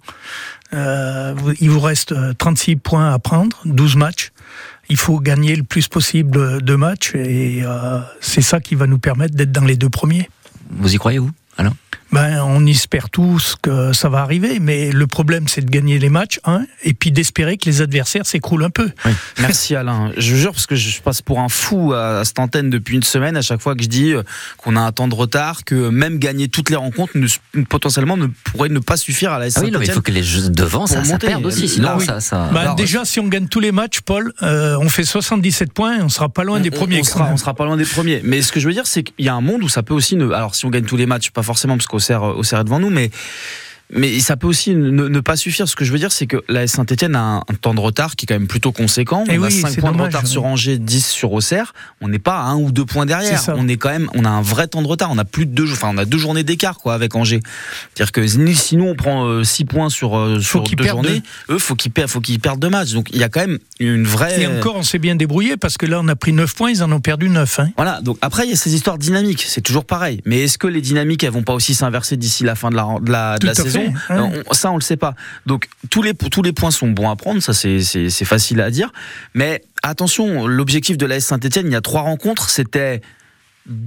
[0.72, 4.33] Euh, il vous reste euh, 36 points à prendre, 12 matchs.
[4.88, 8.98] Il faut gagner le plus possible de matchs et euh, c'est ça qui va nous
[8.98, 10.29] permettre d'être dans les deux premiers.
[10.76, 11.72] Vous y croyez vous Alain?
[12.14, 16.09] Ben, on espère tous que ça va arriver, mais le problème c'est de gagner les
[16.11, 18.88] matchs, hein, et puis d'espérer que les adversaires s'écroulent un peu.
[19.40, 20.12] Merci Alain.
[20.16, 23.03] Je jure parce que je passe pour un fou à, à cette antenne depuis une
[23.03, 24.22] semaine à chaque fois que je dis euh,
[24.59, 28.29] qu'on a un temps de retard, que même gagner toutes les rencontres ne- potentiellement ne
[28.44, 30.50] pourrait ne pas suffire à la Ah oui, non, mais il faut que les jeux
[30.50, 31.68] devant ça, Pour ça perde aussi.
[31.68, 32.05] Sinon, oui.
[32.07, 32.48] ça, ça.
[32.53, 35.98] Ben, Alors, déjà, si on gagne tous les matchs, Paul, euh, on fait 77 points
[35.98, 37.00] et on sera pas loin des On- premiers.
[37.00, 38.20] On, sera, on sera pas loin des premiers.
[38.22, 39.94] Mais ce que je veux dire, c'est qu'il y a un monde où ça peut
[39.94, 40.31] aussi ne.
[40.31, 42.90] Alors, si on gagne tous les matchs, pas forcément parce qu'Auxerre Auxerre est devant nous,
[42.90, 43.10] mais.
[43.94, 45.68] Mais ça peut aussi ne, ne pas suffire.
[45.68, 48.16] Ce que je veux dire, c'est que la Saint-Etienne a un, un temps de retard
[48.16, 49.24] qui est quand même plutôt conséquent.
[49.28, 51.72] Eh on a oui, 5 c'est points de retard sur Angers, 10 sur Auxerre.
[52.00, 53.40] On n'est pas à un ou deux points derrière.
[53.48, 55.11] On est quand même, on a un vrai temps de retard.
[55.11, 57.40] On a plus de deux, enfin, on a deux journées d'écart, quoi, avec Angers.
[57.94, 61.22] C'est-à-dire que sinon, on prend 6 points sur, euh, sur deux journées.
[61.48, 62.92] Eux, faut qu'ils perdent, faut qu'ils perdent deux matchs.
[62.92, 64.40] Donc, il y a quand même une vraie.
[64.40, 66.83] Et encore, on s'est bien débrouillé parce que là, on a pris 9 points, ils
[66.83, 67.61] en ont perdu 9.
[67.61, 67.70] Hein.
[67.76, 70.20] Voilà, donc après il y a ces histoires dynamiques, c'est toujours pareil.
[70.24, 72.98] Mais est-ce que les dynamiques elles vont pas aussi s'inverser d'ici la fin de la,
[73.00, 73.54] de la, de Tout la à
[74.08, 74.30] hein.
[74.48, 75.14] On- Ça on le sait pas.
[75.46, 78.92] Donc tous les tous les points sont bons à prendre, ça c'est facile à dire.
[79.34, 83.00] Mais attention, l'objectif de l'AS Saint-Etienne, il y a trois rencontres, c'était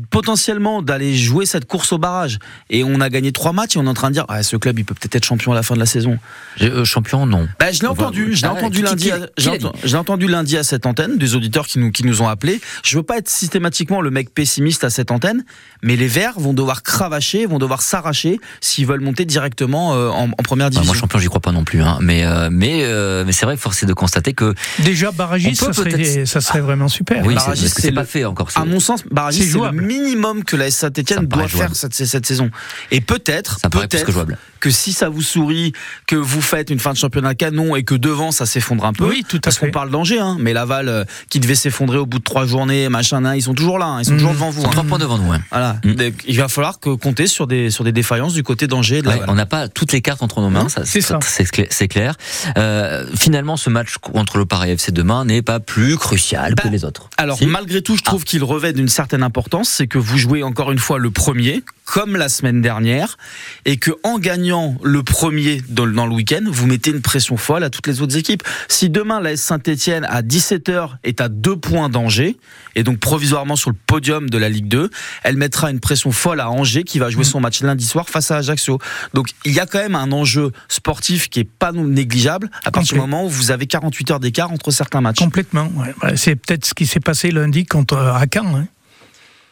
[0.10, 3.86] potentiellement d'aller jouer cette course au barrage et on a gagné trois matchs et on
[3.86, 5.63] est en train de dire ah, ce club il peut peut-être être champion à la
[5.63, 6.18] fin de la saison
[6.62, 7.48] euh, champion, non.
[7.60, 9.12] bah, je l'ai entendu, je l'ai Ah, entendu lundi.
[9.12, 12.62] à- je entendu lundi à cette antenne, des auditeurs qui nous qui nous ont appelés.
[12.84, 15.44] Je veux pas être systématiquement le mec pessimiste à cette antenne,
[15.82, 20.30] mais les Verts vont devoir cravacher, vont devoir s'arracher s'ils veulent monter directement euh, en,
[20.30, 20.94] en première Bah, division.
[20.94, 21.82] moi, champion, j'y crois pas non plus.
[21.82, 21.98] Hein.
[22.02, 24.54] Mais, euh, mais, euh, mais c'est vrai, force est de constater que.
[24.80, 27.24] Déjà, barragiste, ça serait, peut-être- ça serait vraiment super.
[27.26, 28.50] Oui, c'est barragiste, pas le- fait encore.
[28.56, 32.49] à mon sens, Barragis, Minimum que la me paraît doit faire cette, cette saison.
[32.91, 34.12] Et peut-être, peut-être.
[34.60, 35.74] Que si ça vous sourit,
[36.06, 39.06] que vous faites une fin de championnat canon et que devant ça s'effondre un peu.
[39.08, 42.06] Oui, tout à parce qu'on parle d'Angers, hein, mais Laval euh, qui devait s'effondrer au
[42.06, 44.17] bout de trois journées, machin, nan, ils sont toujours là, hein, ils sont Mhm.
[44.17, 44.65] toujours devant vous.
[44.65, 44.70] hein.
[44.72, 45.32] Trois points devant nous.
[45.32, 45.41] hein.
[45.52, 45.78] Voilà.
[45.84, 45.93] Mm.
[45.93, 49.20] Donc, il va falloir que compter sur des sur des défaillances du côté d'Angers Ouais,
[49.28, 51.20] on n'a pas toutes les cartes entre nos mains, Non, ça, c'est ça.
[51.22, 52.15] C'est cla- c'est clair.
[52.58, 56.70] Euh, finalement, ce match contre le Paris FC demain n'est pas plus crucial que Bah,
[56.72, 57.10] les autres.
[57.17, 57.48] Alors Si Ah.
[57.52, 60.80] malgré tout, je trouve qu'il revêt d'une certaine importance, c'est que vous jouez encore une
[60.80, 63.17] fois le premier, comme la semaine dernière,
[63.65, 67.69] et que en gagnant le premier dans, le- week-end, vous mettez une pression folle à
[67.69, 68.43] toutes les autres équipes.
[68.67, 72.36] Si demain la Saint-Etienne à 17h est à deux points d'Angers,
[72.76, 74.89] et donc provisoirement sur le podium de la Ligue 2,
[75.23, 78.32] elle mettra une pression folle à Angers qui va jouer son match lundi soir face
[78.32, 78.80] à Ajaccio.
[79.13, 82.95] Donc il y a quand même un enjeu sportif qui est pas négligeable à partir
[82.95, 85.19] du moment où vous avez 48 heures d'écart entre certains matchs.
[85.19, 85.71] Complètement.
[85.78, 86.17] ouais.
[86.17, 88.56] C'est peut-être ce qui s'est passé lundi contre euh, à Caen.
[88.56, 88.67] hein.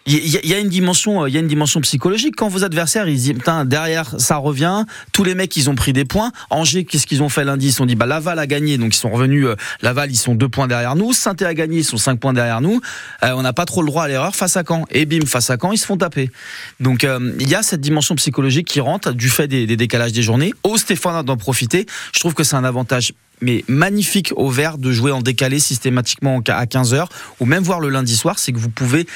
[0.08, 2.36] Il y, a- une dimension, euh, il y a une dimension psychologique.
[2.38, 4.86] Quand vos adversaires, ils disent, putain, derrière, ça revient.
[5.12, 6.32] Tous les mecs, ils ont pris des points.
[6.52, 7.68] Angers, qu'est-ce qu'ils ont fait lundi?
[7.68, 9.46] Ils se sont dit, bah, Laval a gagné, donc ils sont revenus.
[9.48, 11.12] euh, Laval, ils sont deux points derrière nous.
[11.12, 12.82] saint a gagné, ils sont cinq points derrière nous.
[13.24, 14.86] Euh, on n'a pas trop le droit à l'erreur face à Caen.
[14.92, 16.30] Et bim, face à Caen, ils se font taper.
[16.80, 20.12] Donc, euh, il y a cette dimension psychologique qui rentre du fait des, des décalages
[20.12, 20.54] des journées.
[20.64, 21.88] Au Stéphane d'en profiter.
[22.14, 26.40] Je trouve que c'est un avantage mais magnifique au vert de jouer en décalé systématiquement
[26.48, 27.08] à 15h
[27.42, 29.08] ou même voir le lundi soir, c'est que vous pouvez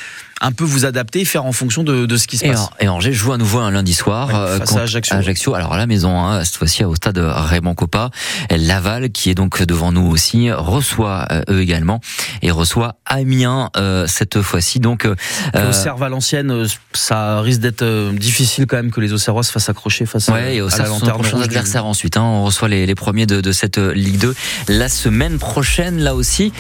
[0.42, 2.60] un peu vous adapter et faire en fonction de, de ce qui se Et, passe.
[2.62, 5.54] Or- et Angers joue à nouveau un lundi soir Ouais, euh, face contre à Ajaccio.
[5.54, 8.10] Alors à la maison, hein, cette fois-ci au stade Raymond Coppa.
[8.50, 12.00] Laval, qui est donc devant nous aussi, reçoit euh, eux également
[12.42, 14.80] et reçoit Amiens euh, cette fois-ci.
[14.80, 15.16] Donc euh,
[15.54, 19.70] Et Auxerre Valenciennes, ça risque d'être euh, difficile quand même que les Auxerrois se fassent
[19.70, 22.18] accrocher face à, Ouais, et à la nos lanterne prochains rouge du- adversaires ensuite.
[22.18, 22.24] hein.
[22.24, 24.36] On reçoit les, les premiers de, de cette Ligue 2
[24.68, 26.52] la semaine prochaine, là aussi,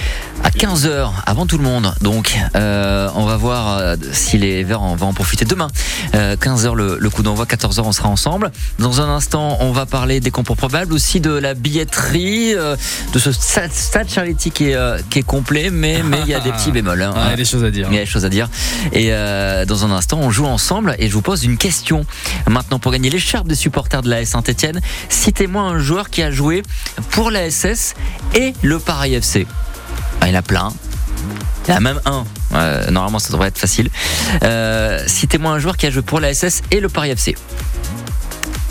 [0.43, 1.93] à 15h, avant tout le monde.
[2.01, 3.35] Donc, on va
[3.79, 5.67] euh, si les Verts en, vont en profiter demain.
[6.15, 8.51] Euh, 15h, le, le coup d'envoi, 14h, on sera ensemble.
[8.77, 12.75] Dans un instant, on va parler des concours probables, aussi de la billetterie, euh,
[13.13, 16.33] de ce stade, stade Charity qui est, euh, qui est complet, mais mais il y
[16.33, 17.01] a des petits bémols.
[17.01, 17.13] hein.
[17.19, 17.87] Ah, il y a des choses à dire.
[17.89, 18.49] Il y a des choses à dire.
[18.93, 22.05] Et euh, dans un instant, on joue ensemble et je vous pose une question.
[22.47, 26.63] Maintenant, pour gagner l'écharpe des supporters de la Saint-Etienne, citez-moi un joueur qui a joué
[27.11, 27.93] pour la SS
[28.35, 29.47] et le Paris FC.
[30.21, 30.73] Ah, il y en a plein.
[31.67, 32.23] Il y en a même un.
[32.53, 33.89] Euh, normalement, ça devrait être facile.
[34.43, 37.35] Euh, citez-moi un joueur qui a joué pour la SS et le Paris FC.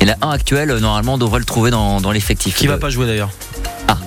[0.00, 2.56] Il y en a un actuel, euh, normalement, on devrait le trouver dans, dans l'effectif.
[2.56, 3.30] Qui va pas jouer d'ailleurs?
[3.88, 3.98] Ah.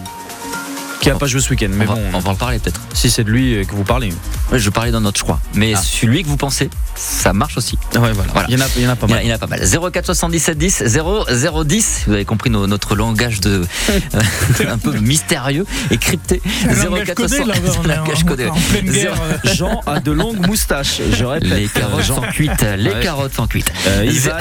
[1.01, 2.79] Qui va pas jouer ce week-end on, Mais va, bon, on va en parler peut-être.
[2.93, 4.13] si c'est de lui euh, que vous parlez.
[4.51, 5.39] Ouais, Je parlais d'un autre, je crois.
[5.55, 5.81] Mais Ah.
[5.81, 7.77] celui que vous pensez, ça marche aussi.
[7.95, 8.31] Ouais, voilà.
[8.33, 8.47] Voilà.
[8.49, 9.25] Il, y en a, il y en a pas Il y, en a- mal.
[9.25, 9.91] il y en a pas mal.
[9.91, 11.25] 04 77 10 0
[11.63, 12.03] 010.
[12.05, 14.19] Vous avez compris no- notre langage de euh,
[14.69, 16.39] un peu mystérieux et crypté.
[16.69, 18.45] Un langage codé, là, on est en- langage codé.
[18.45, 19.13] en pleine guerre.
[19.21, 19.37] euh.
[19.55, 21.49] Jean a de longues moustaches, je répète.
[21.49, 22.15] Les carottes Jean.
[22.17, 22.65] sont cuites.
[22.77, 22.99] Les Ouais.
[23.01, 23.71] carottes sont cuites.
[23.87, 24.37] Euh, Ivan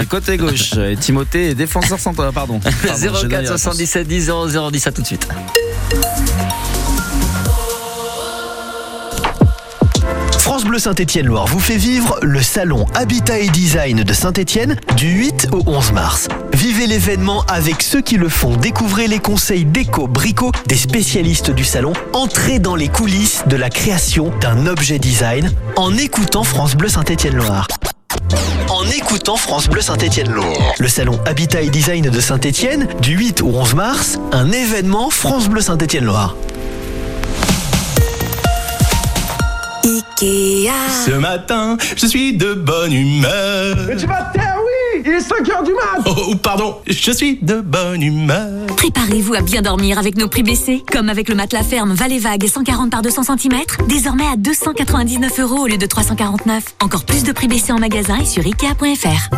[0.00, 2.32] est côté gauche, et Timothée est défenseur central.
[2.34, 2.60] Pardon.
[2.60, 3.62] Pardon, j'ai donné 04 la réponse.
[3.62, 5.26] 77 10 0 10 à tout de suite.
[10.38, 15.48] France Bleu Saint-Étienne-Loire vous fait vivre le salon Habitat et Design de Saint-Étienne du 8
[15.52, 16.28] au 11 mars.
[16.52, 18.56] Vivez l'événement avec ceux qui le font.
[18.56, 21.92] Découvrez les conseils déco, brico des spécialistes du salon.
[22.12, 27.66] Entrez dans les coulisses de la création d'un objet design en écoutant France Bleu Saint-Étienne-Loire.
[28.68, 30.74] En écoutant France Bleu Saint-Étienne-Loire.
[30.78, 35.48] Le salon Habitat et Design de Saint-Étienne du 8 au 11 mars, un événement France
[35.48, 36.34] Bleu Saint-Étienne-Loire.
[39.86, 40.72] Ikea.
[41.06, 43.76] Ce matin, je suis de bonne humeur.
[43.86, 47.12] Mais tu vas te taire, oui Il est 5 heures du mat Oh, pardon, je
[47.12, 48.66] suis de bonne humeur.
[48.76, 50.82] Préparez-vous à bien dormir avec nos prix baissés.
[50.90, 55.60] Comme avec le matelas ferme Vallée Vague 140 par 200 cm, désormais à 299 euros
[55.60, 56.64] au lieu de 349.
[56.82, 59.30] Encore plus de prix baissés en magasin et sur Ikea.fr.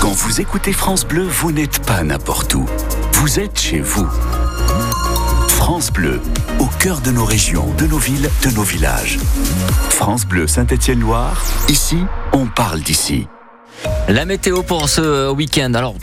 [0.00, 2.64] Quand vous écoutez France Bleu, vous n'êtes pas n'importe où.
[3.12, 4.08] Vous êtes chez vous.
[5.66, 6.20] France Bleu,
[6.58, 9.18] au cœur de nos régions, de nos villes, de nos villages.
[9.88, 13.26] France Bleu Saint-Étienne-Loire, ici, on parle d'ici.
[14.08, 15.72] La météo pour ce week-end.
[15.74, 15.94] Alors,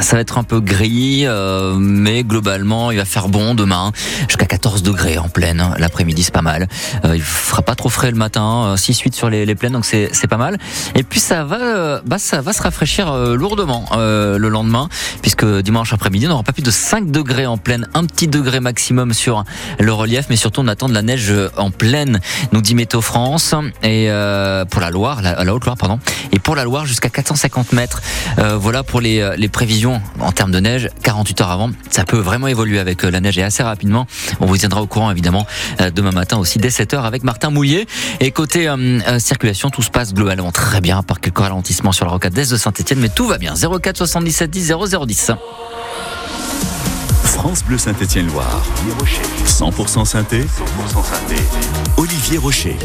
[0.00, 3.90] ça va être un peu gris, euh, mais globalement, il va faire bon demain,
[4.28, 5.74] jusqu'à 14 degrés en pleine.
[5.78, 6.68] L'après-midi, c'est pas mal.
[7.04, 10.36] Euh, il fera pas trop frais le matin, 6-8 sur les, plaines, donc c'est pas
[10.36, 10.58] mal.
[10.94, 14.88] Et puis ça va, euh, bah, se rafraîchir euh, lourdement euh, le lendemain,
[15.22, 18.60] puisque dimanche après-midi, on n'aura pas plus de 5 degrés en pleine, un petit degré
[18.60, 19.44] maximum sur
[19.78, 22.20] le relief, mais surtout on attend de la neige en pleine,
[22.52, 25.98] nous dit Météo France, et euh, pour la Loire, la Haute-Loire, pardon,
[26.32, 28.00] et pour la Loire jusqu'à 450 mètres.
[28.38, 31.70] Euh, voilà pour les, euh, les prévisions en termes de neige, 48 heures avant.
[31.90, 34.06] Ça peut vraiment évoluer avec euh, la neige et assez rapidement.
[34.40, 35.46] On vous tiendra au courant évidemment
[35.94, 37.86] demain matin aussi dès 7 heures avec Martin Mouillet.
[38.20, 38.76] Et côté euh,
[39.08, 42.50] euh, circulation, tout se passe globalement très bien, par quelques ralentissements sur la rocade d'Est
[42.50, 43.54] de Saint-Etienne, mais tout va bien.
[43.54, 45.32] 04 77 10 0010.
[47.24, 48.62] France Bleu Saint-Étienne-Loire.
[49.46, 50.40] 100% synthé.
[50.40, 50.44] 100%
[51.04, 51.42] synthé.
[51.96, 52.76] Olivier Rocher.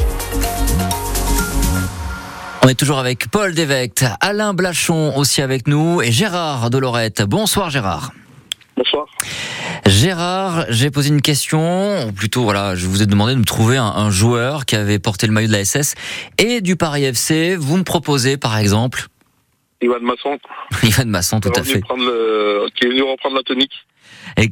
[2.66, 7.22] On est toujours avec Paul Dévecte, Alain Blachon aussi avec nous et Gérard de Lorette.
[7.22, 8.12] Bonsoir Gérard.
[8.76, 9.06] Bonsoir.
[9.86, 13.78] Gérard, j'ai posé une question, ou plutôt voilà, je vous ai demandé de me trouver
[13.78, 15.94] un, un joueur qui avait porté le maillot de la SS
[16.40, 17.56] et du Paris FC.
[17.56, 19.06] Vous me proposez par exemple
[19.84, 20.40] Ivan Masson,
[20.84, 21.82] Ivan Masson, tout à fait.
[21.96, 23.74] le- qui est venu reprendre la tonique.
[24.38, 24.52] Et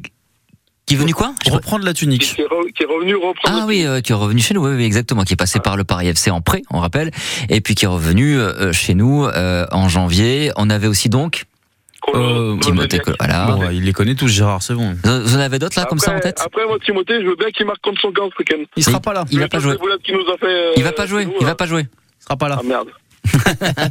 [0.86, 2.34] qui est venu quoi Reprendre la tunique.
[2.34, 4.66] qui est, re- qui est revenu reprendre Ah oui, euh, qui est revenu chez nous,
[4.66, 7.10] oui, oui, exactement, qui est passé par le Paris FC en prêt, on rappelle,
[7.48, 10.50] et puis qui est revenu euh, chez nous euh, en janvier.
[10.56, 11.44] On avait aussi donc
[12.02, 13.46] Colo- Euh, Timothée, voilà.
[13.46, 14.94] Bon, ouais, il les connaît tous, Gérard, c'est bon.
[15.02, 17.36] Vous en avez d'autres là comme ça en Après- tête Après, moi, Timothée, je veux
[17.36, 18.62] bien qu'il marque contre son camp ce week-end.
[18.76, 19.24] Il sera pas là.
[19.30, 19.72] Il va pas jouer.
[19.80, 21.26] euh, Il va pas jouer.
[21.40, 21.54] Il va là.
[21.54, 21.86] pas jouer.
[21.88, 22.58] Il sera pas là.
[22.60, 22.88] Ah merde.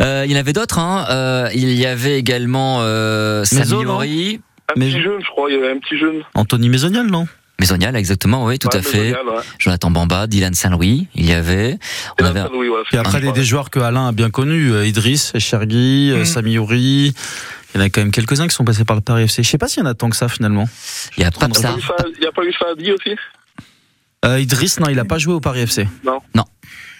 [0.00, 0.78] Euh, il y en avait d'autres.
[0.78, 1.06] Hein.
[1.10, 5.50] Euh, il y avait également euh, Samiori, Un Mais- petit jeune, je crois.
[5.50, 6.22] Il y avait un petit jeune.
[6.34, 7.26] Anthony Maisonial, non?
[7.58, 9.12] Maisonial, exactement, oui, tout Ouais, à fait.
[9.12, 9.18] Ouais.
[9.58, 11.78] Jonathan Bamba, Dylan Saint-Louis, il y avait.
[12.20, 12.42] On Et avait
[12.88, 16.12] Puis après, des, des joueurs que Alain a bien connus, euh, Idriss, Chergui.
[16.26, 17.14] Sami Ouri.
[17.74, 19.42] Il y en a quand même quelques-uns qui sont passés par le Paris FC.
[19.42, 20.68] Je sais pas s'il y en a tant que ça finalement.
[21.16, 21.74] il y a pas eu Sa-
[22.14, 23.10] Il n'y a pas eu Saadi aussi?
[24.24, 25.86] Euh, Idriss, non, il a pas joué au Paris FC.
[26.04, 26.18] Non.
[26.34, 26.44] Non.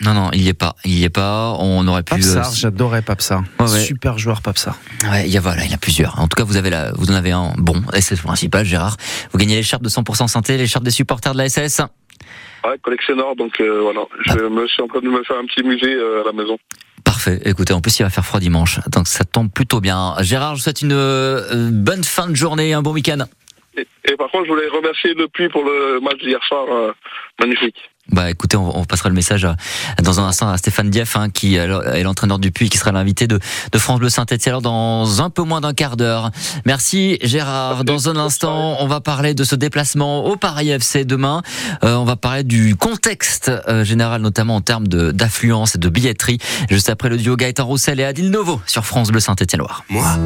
[0.02, 0.76] Non, non, il y est pas.
[0.84, 1.56] Il y est pas.
[1.58, 2.10] On aurait pu.
[2.14, 3.42] Papsar, euh, j'adorais Papsar.
[3.58, 3.80] Ouais, ouais.
[3.80, 4.78] Super joueur Papsar.
[5.10, 6.20] Ouais, il y a voilà, il y a plusieurs.
[6.20, 7.82] En tout cas, vous avez la, vous en avez un bon.
[7.92, 8.96] Le principal, Gérard.
[9.32, 11.80] Vous gagnez l'écharpe de 100% synthé, l'écharpe des supporters de la SS.
[12.64, 14.00] Ouais, collectionneur, donc euh, voilà.
[14.26, 16.58] Je me suis en train de me faire un petit musée euh, à la maison.
[17.04, 17.40] Parfait.
[17.44, 20.14] Écoutez, en plus, il va faire froid dimanche, donc ça tombe plutôt bien.
[20.20, 23.24] Gérard, je vous souhaite une euh, bonne fin de journée, un bon week-end.
[23.78, 26.64] Et, et par contre, je voulais remercier Le Puy pour le match d'hier soir.
[26.70, 26.92] euh,
[27.38, 27.76] magnifique.
[28.12, 29.48] Bah écoutez, on, passera le message
[30.00, 33.26] dans un instant à Stéphane Dieff, hein, qui est l'entraîneur du Puy, qui sera l'invité
[33.26, 33.40] de,
[33.76, 36.30] France Bleu Saint-Etienne alors dans un peu moins d'un quart d'heure.
[36.64, 37.84] Merci Gérard.
[37.84, 41.42] Dans un instant, on va parler de ce déplacement au Paris FC demain.
[41.84, 46.38] Euh, on va parler du contexte euh, général, notamment en termes d'affluence et de billetterie.
[46.70, 49.84] Juste après le duo Gaëtan Roussel et Adil Novo sur France Bleu Saint-Etienne-Loire.
[49.88, 50.16] Moi,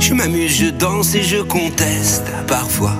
[0.00, 2.96] je m'amuse, je danse et je conteste parfois.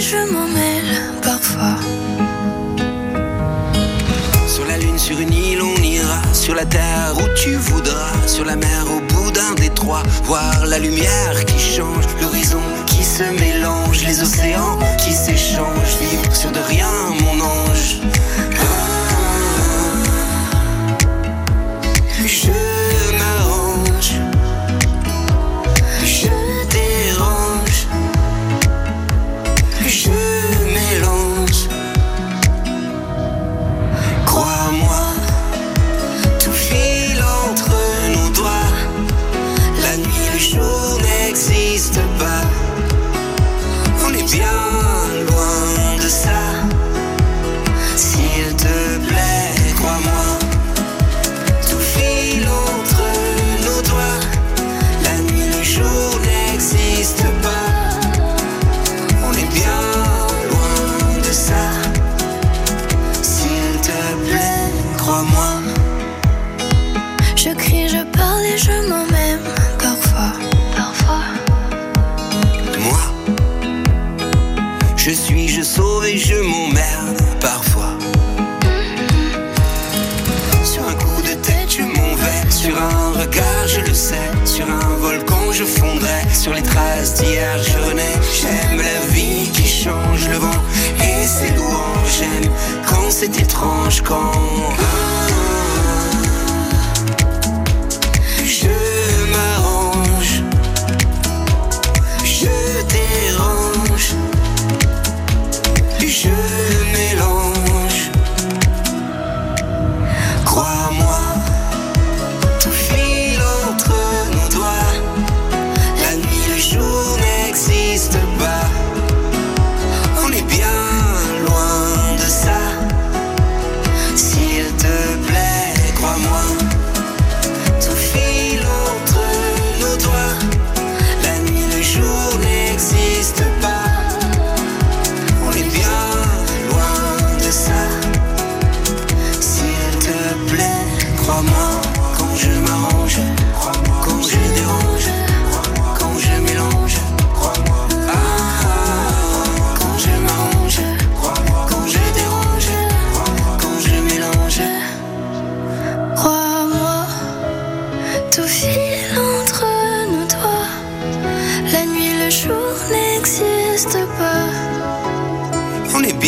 [0.00, 1.78] Je m'en mêle parfois.
[4.46, 6.20] Sur la lune, sur une île, on ira.
[6.32, 8.12] Sur la terre où tu voudras.
[8.26, 10.02] Sur la mer, au bout d'un détroit.
[10.24, 14.04] Voir la lumière qui change, l'horizon qui se mélange.
[14.04, 15.96] Les océans qui s'échangent.
[16.00, 18.00] Vivre sur de rien, mon ange.
[18.58, 18.66] Ah.
[22.26, 22.75] Je
[44.38, 44.65] On
[94.06, 94.55] gone.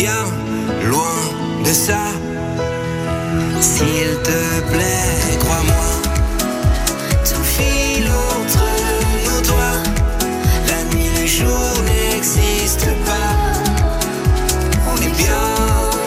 [0.01, 0.23] Bien
[0.89, 1.19] loin
[1.65, 2.03] de ça.
[3.59, 5.87] S'il te plaît, crois-moi.
[7.29, 8.65] Tout file entre
[9.25, 9.83] nos doigts.
[10.69, 13.31] La nuit, le jour n'existe pas.
[14.91, 15.45] On est bien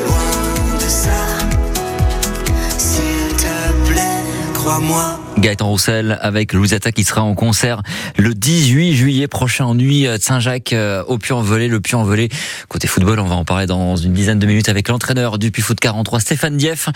[0.06, 0.32] loin
[0.82, 1.20] de ça.
[2.78, 3.56] S'il te
[3.88, 4.22] plaît,
[4.54, 5.21] crois-moi.
[5.42, 7.82] Gaëtan Roussel avec Louisetta qui sera en concert
[8.16, 11.66] le 18 juillet prochain en nuit de Saint-Jacques euh, au Puy-en-Velay.
[11.66, 12.28] Le Puy-en-Velay,
[12.68, 15.60] côté football, on va en parler dans une dizaine de minutes avec l'entraîneur du Puy
[15.60, 16.88] Foot 43, Stéphane Dieff,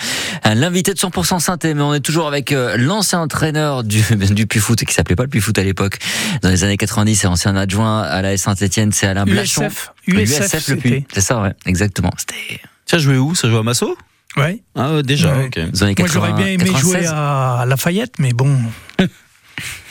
[0.46, 1.74] euh, l'invité de 100% synthé.
[1.74, 5.24] Mais on est toujours avec euh, l'ancien entraîneur du, du Puy Foot qui s'appelait pas
[5.24, 5.98] le Puy Foot à l'époque,
[6.42, 9.62] dans les années 90 et ancien adjoint à la Saint-Etienne, c'est Alain Blachon.
[9.62, 9.92] USF.
[10.06, 11.04] USF, le Puy.
[11.12, 12.12] C'est ça, ouais, exactement.
[12.16, 13.34] C'était Ça jouait où?
[13.34, 13.96] Ça jouait à Massot?
[14.36, 14.62] Ouais.
[14.74, 15.46] Ah, ouais, déjà, Ouais.
[15.46, 15.56] ok.
[15.56, 16.80] les années Moi, j'aurais 80, bien aimé 96.
[16.82, 18.56] jouer à Lafayette, mais bon,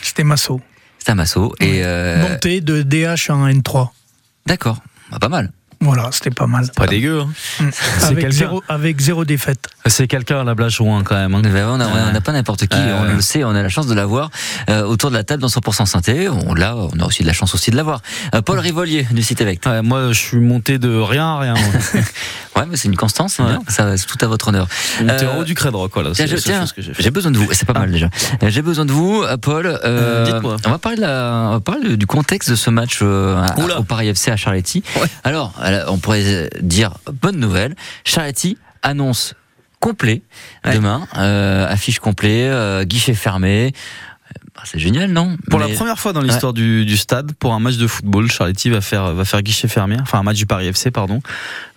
[0.02, 0.62] c'était Massot.
[1.00, 1.54] C'était à Massot.
[1.60, 3.90] Et, euh, Montée de DH en N3.
[4.46, 4.78] D'accord,
[5.12, 5.52] Bah, pas mal.
[5.82, 6.72] Voilà, c'était pas mal.
[6.76, 7.20] Pas dégueu.
[7.22, 7.30] Hein.
[7.60, 7.70] Mm.
[8.06, 9.68] Avec zéro, avec zéro défaite.
[9.86, 11.36] C'est quelqu'un à la Blacheron quand même.
[11.36, 11.42] hein.
[11.44, 11.78] On
[12.14, 12.98] n'a pas n'importe qui, Euh.
[13.02, 14.32] on le sait, on a la chance de l'avoir
[14.70, 16.30] euh, autour de la table dans 100% synthé.
[16.30, 18.02] On l'a, on a aussi de la chance aussi de l'avoir.
[18.34, 19.62] Euh, Paul Rivolier du site Évêque.
[19.66, 21.54] Ouais, moi, je suis monté de rien à rien.
[22.56, 23.46] Ouais, mais c'est une constance, Ouais.
[23.68, 24.68] ça, c'est tout à votre honneur.
[25.02, 26.12] Monté Euh, en haut du Crédroc, voilà.
[26.12, 27.48] Tiens, j'ai besoin de vous.
[27.52, 28.10] C'est pas mal déjà.
[28.44, 29.66] Euh, J'ai besoin de vous, euh, Paul.
[29.84, 30.56] euh, dites-moi.
[30.66, 33.80] on va parler de la, on va parler du contexte de ce match euh, à-
[33.80, 34.84] au Paris FC à Charletti.
[35.24, 37.76] Alors, euh, on pourrait dire bonne nouvelle.
[38.06, 39.34] Charletti annonce
[39.82, 40.22] complet
[40.74, 43.74] demain, euh, affiche complet, euh, guichet fermé.
[44.56, 45.36] Bah, C'est génial, non?
[45.50, 48.32] Pour Mais- la première fois dans l'histoire du, du stade, pour un match de football,
[48.32, 51.22] Charletti va faire, va faire guichet fermé, enfin un match du Paris FC, pardon.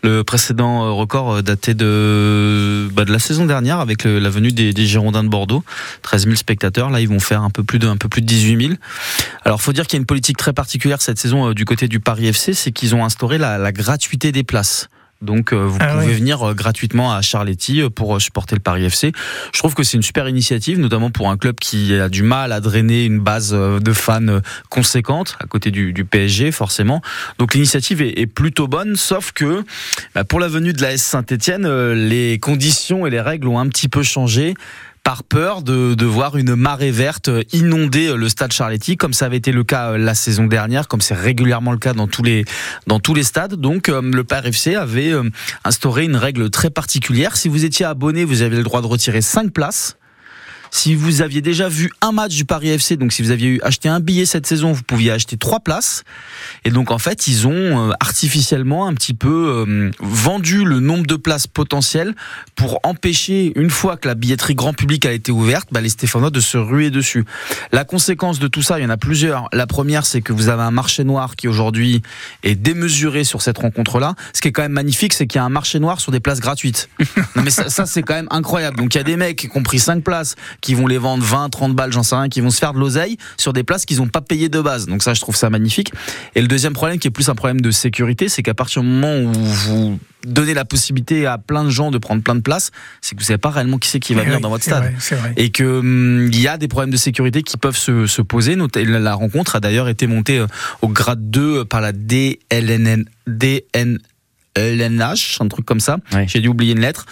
[0.04, 4.30] Le précédent euh, record euh, datait de, bah, de la saison dernière avec le- la
[4.30, 5.64] venue des, des Girondins de Bordeaux,
[6.02, 6.90] 13 000 spectateurs.
[6.90, 8.72] Là, ils vont faire un peu plus de, un peu plus de 18 000.
[9.44, 11.88] Alors, faut dire qu'il y a une politique très particulière cette saison euh, du côté
[11.88, 14.88] du Paris FC, c'est qu'ils ont instauré la, la gratuité des places.
[15.20, 16.14] Donc euh, vous Ah pouvez oui.
[16.14, 19.12] venir euh, gratuitement à Charletti euh, pour euh, supporter le Paris FC.
[19.52, 22.52] Je trouve que c'est une super initiative, notamment pour un club qui a du mal
[22.52, 27.02] à drainer une base de fans conséquente à côté du, du PSG forcément.
[27.38, 29.64] Donc l'initiative est, est plutôt bonne, sauf que
[30.14, 33.68] bah, pour la venue de la S Saint-Etienne, les conditions et les règles ont un
[33.68, 34.54] petit peu changé
[35.08, 39.38] par peur de, de voir une marée verte inonder le stade Charletti, comme ça avait
[39.38, 42.44] été le cas euh, la saison dernière, comme c'est régulièrement le cas dans tous les,
[42.86, 43.54] dans tous les stades.
[43.54, 45.22] Donc euh, le Paris FC avait euh,
[45.64, 47.38] instauré une règle très particulière.
[47.38, 49.96] Si vous étiez abonné, vous aviez le droit de retirer 5 places.
[50.70, 53.88] Si vous aviez déjà vu un match du Paris FC, donc si vous aviez acheté
[53.88, 56.04] un billet cette saison, vous pouviez acheter trois places.
[56.64, 61.06] Et donc en fait, ils ont euh, artificiellement un petit peu euh, vendu le nombre
[61.06, 62.14] de places potentielles
[62.54, 66.30] pour empêcher, une fois que la billetterie grand public a été ouverte, bah, les Stéphanois
[66.30, 67.24] de se ruer dessus.
[67.72, 69.48] La conséquence de tout ça, il y en a plusieurs.
[69.52, 72.02] La première, c'est que vous avez un marché noir qui aujourd'hui
[72.42, 74.14] est démesuré sur cette rencontre-là.
[74.32, 76.20] Ce qui est quand même magnifique, c'est qu'il y a un marché noir sur des
[76.20, 76.88] places gratuites.
[77.36, 78.76] non mais ça, c'est quand même incroyable.
[78.76, 81.22] Donc il y a des mecs qui ont pris 5 places, qui vont les vendre
[81.24, 83.84] 20, 30 balles, j'en sais rien, qui vont se faire de l'oseille sur des places
[83.84, 84.86] qu'ils n'ont pas payées de base.
[84.86, 85.92] Donc ça, je trouve ça magnifique.
[86.34, 88.88] Et le deuxième problème, qui est plus un problème de sécurité, c'est qu'à partir du
[88.88, 92.70] moment où vous donnez la possibilité à plein de gens de prendre plein de places,
[93.00, 94.64] c'est que vous savez pas réellement qui c'est qui va Eh venir oui, dans votre
[94.64, 94.82] stade.
[94.82, 95.32] vrai, c'est vrai.
[95.36, 98.56] Et que hum, il y a des problèmes de sécurité qui peuvent se, se poser.
[98.74, 100.46] La rencontre a d'ailleurs été montée euh,
[100.82, 103.98] au grade 2 par la DLNN, DN,
[104.58, 105.98] LNH, un truc comme ça.
[106.26, 107.06] J'ai dû oublier une lettre.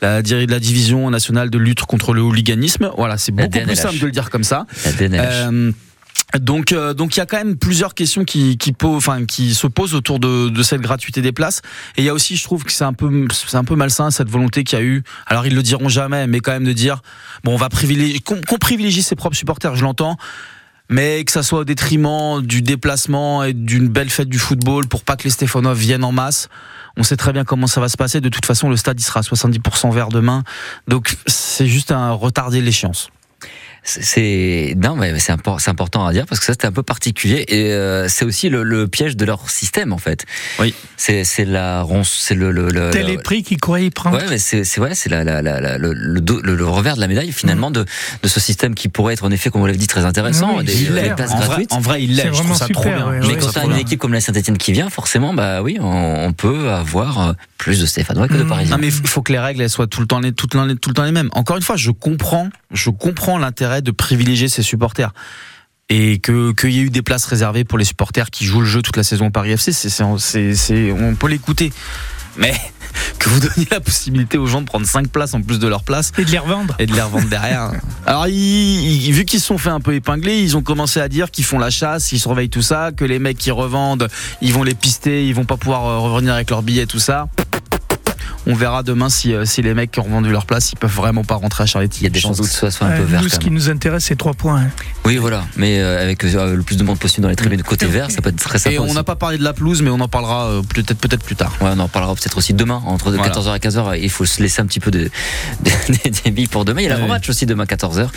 [0.00, 2.90] La, la division nationale de lutte contre le hooliganisme.
[2.96, 4.66] Voilà, c'est beaucoup plus simple de le dire comme ça.
[5.00, 5.72] Euh,
[6.38, 9.66] donc, euh, donc il y a quand même plusieurs questions qui, qui, enfin, qui se
[9.66, 11.60] posent autour de, de cette gratuité des places.
[11.96, 14.10] Et il y a aussi, je trouve que c'est un peu, c'est un peu malsain
[14.10, 15.02] cette volonté qu'il y a eu.
[15.26, 17.02] Alors ils le diront jamais, mais quand même de dire,
[17.44, 20.16] bon, on va privilégier, qu'on qu'on privilégie ses propres supporters, je l'entends.
[20.88, 25.04] Mais que ça soit au détriment du déplacement et d'une belle fête du football pour
[25.04, 26.48] pas que les Stéphanois viennent en masse.
[26.96, 28.20] On sait très bien comment ça va se passer.
[28.20, 30.42] De toute façon, le stade il sera à 70% vert demain.
[30.88, 33.10] Donc c'est juste un retarder l'échéance.
[33.84, 37.44] C'est- non mais c'est impor- important à dire parce que ça c'était un peu particulier
[37.48, 40.24] et euh, c'est aussi le, le piège de leur système en fait.
[40.60, 40.72] Oui.
[40.96, 44.18] C'est c'est la ronce- c'est le le, le Tel est prix qu'il croyait prendre.
[44.18, 46.64] Ouais, mais c'est c'est ouais, c'est la, la, la, la- le, le, dos- le- le
[46.68, 47.84] revers de la médaille finalement de,
[48.22, 50.64] de ce système qui pourrait être en effet, comme on l'a dit, très intéressant, Oui,
[50.64, 51.02] des, il l'est.
[51.08, 51.72] des places En vrai- gratuites.
[51.72, 52.22] en vrai, il l'est.
[52.22, 53.08] Je trouve vraiment ça trop super, bien.
[53.08, 53.78] ouais, mais ouais, quand t'as trop une bien.
[53.82, 57.80] équipe comme la Saint-Etienne qui vient, forcément, bah oui, on, on peut avoir euh, plus
[57.80, 58.76] de Stéphanois que de Parisiens.
[58.76, 60.56] Non mais il faut que les règles elles soient tout le temps les, tout le
[60.58, 61.30] temps, tout le temps les mêmes.
[61.32, 65.12] Encore une fois, je comprends, je comprends l'intérêt de privilégier ses supporters
[65.88, 68.66] et que qu'il y ait eu des places réservées pour les supporters qui jouent le
[68.66, 70.02] jeu toute la saison au Paris FC, c'est
[70.92, 71.72] on peut l'écouter.
[72.38, 72.54] Mais
[73.18, 75.82] que vous donniez la possibilité aux gens de prendre 5 places en plus de leur
[75.84, 77.72] place et de les revendre et de les revendre derrière.
[78.06, 78.34] Alors ils,
[79.06, 81.44] ils- vu qu'ils se sont fait un peu épingler, ils ont commencé à dire qu'ils
[81.44, 84.08] font la chasse, ils surveillent tout ça, que les mecs qui revendent,
[84.40, 87.28] ils vont les pister, ils vont pas pouvoir euh, revenir avec leurs billets tout ça.
[88.46, 90.90] On verra demain si, euh, si les mecs qui ont revendu leur place, ils peuvent
[90.94, 92.00] vraiment pas rentrer à Charletti.
[92.00, 93.22] Il y a des chances que ce soit un peu vert.
[93.22, 94.60] nous, ce qui nous intéresse, c'est trois points.
[94.62, 94.70] hein.
[95.04, 95.44] Oui, voilà.
[95.56, 98.20] Mais euh, avec euh, le plus de monde possible dans les tribunes côté vert, ça
[98.22, 98.74] peut être très sympa.
[98.74, 101.24] Et on n'a pas parlé de la pelouse, mais on en parlera euh, peut-être peut-être
[101.24, 101.52] plus tard.
[101.60, 103.32] Ouais, on en parlera peut-être aussi demain, entre Voilà.
[103.32, 103.98] 14h et 15h.
[104.02, 105.10] Il faut se laisser un petit peu de,
[106.30, 106.80] billes pour demain.
[106.80, 108.08] Il y a l'avant-match aussi demain 14h.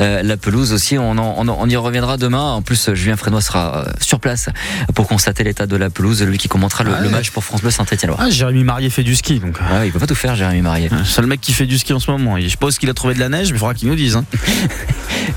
[0.00, 2.52] Euh, la pelouse aussi, on, en- on, en- on y reviendra demain.
[2.52, 4.48] En plus, Julien Frénois sera sur place
[4.94, 6.22] pour constater l'état de la pelouse.
[6.22, 8.12] Lui qui commentera le, Ah match pour France Bleu Saint-Etienne.
[8.18, 9.58] Ah, Jérémy Marié fait du ski, donc.
[9.72, 10.88] Ouais, il peut pas tout faire, Jérémy Marié.
[10.90, 12.36] C'est le seul mec qui fait du ski en ce moment.
[12.36, 14.16] Et Je suppose qu'il a trouvé de la neige, mais il faudra qu'il nous dise.
[14.16, 14.24] hein.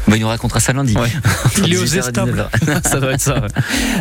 [0.07, 0.95] Bah, il nous racontera ça lundi.
[1.65, 2.49] Il est aux 18h et estables.
[2.65, 2.87] 19h.
[2.89, 3.39] Ça doit être ça.
[3.39, 3.47] ouais.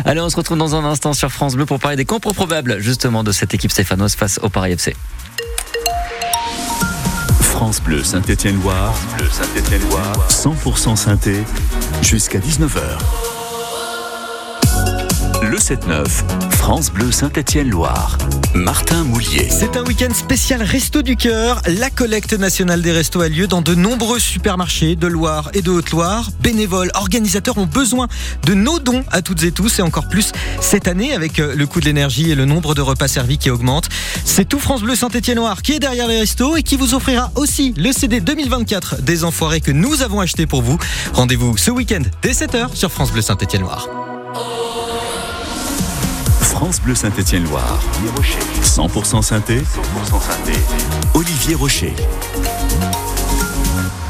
[0.05, 2.79] Allez, on se retrouve dans un instant sur France Bleu pour parler des compos probables
[2.79, 4.95] justement de cette équipe stéphanoise face au Paris FC.
[7.41, 8.93] France Bleu Saint-Étienne-Loire.
[9.17, 10.13] Bleu Saint-Étienne-Loire.
[10.29, 11.43] 100% synthé
[12.01, 12.79] jusqu'à 19h.
[15.47, 16.05] Le Bleu 7-9,
[16.51, 18.17] France Bleu Saint-Étienne-Loire.
[18.53, 19.47] Martin Moulier.
[19.49, 21.61] C'est un week-end spécial Resto du Cœur.
[21.67, 25.71] La collecte nationale des restos a lieu dans de nombreux supermarchés de Loire et de
[25.71, 26.31] Haute-Loire.
[26.41, 28.09] Bénévoles, organisateurs ont besoin
[28.45, 31.65] de nos dons à toutes et tous et encore plus cette année avec euh, le
[31.65, 33.87] coût de l'énergie et le nombre de repas servis qui augmente.
[34.25, 37.73] C'est tout France Bleu Saint-Étienne-Loire qui est derrière les restos et qui vous offrira aussi
[37.77, 40.77] le CD 2024 des Enfoirés que nous avons acheté pour vous.
[41.13, 43.87] Rendez-vous ce week-end dès 7h sur France Bleu Saint-Étienne-Loire.
[46.57, 47.79] France Bleu Saint-Étienne-Loire.
[48.63, 49.59] 100% synthé.
[49.59, 49.61] 100%
[50.19, 50.59] synthé.
[51.13, 51.93] Olivier Rocher.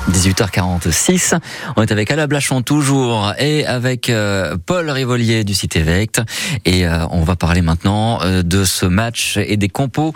[0.09, 1.37] 18h46.
[1.75, 6.21] On est avec Alain Blachon toujours et avec euh, Paul Rivolier du site Évêque.
[6.63, 10.13] Et euh, on va parler maintenant euh, de ce match et des compos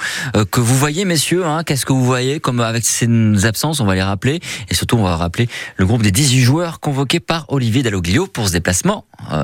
[0.51, 1.45] que vous voyez, messieurs.
[1.45, 1.65] Hein.
[1.65, 4.39] Qu'est-ce que vous voyez comme avec ces absences On va les rappeler.
[4.69, 8.47] Et surtout, on va rappeler le groupe des 18 joueurs convoqués par Olivier Dalloglio pour
[8.47, 9.03] ce déplacement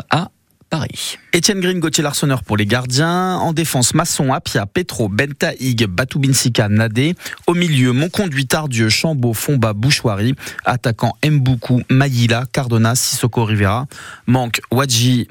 [0.09, 0.29] à
[0.69, 1.17] Paris.
[1.33, 3.35] Étienne Green, Gauthier Larsonneur pour les gardiens.
[3.37, 7.15] En défense, Masson, Apia, Petro, Benta, Hig, Batoubinsika, Nadé.
[7.47, 10.35] Au milieu, Monconduit, Tardieu, Chambaud, Fomba, Bouchoirie.
[10.65, 13.87] Attaquant, Mboukou, Maïla, Cardona, Sissoko, Rivera.
[14.27, 15.27] Manque, Wadji,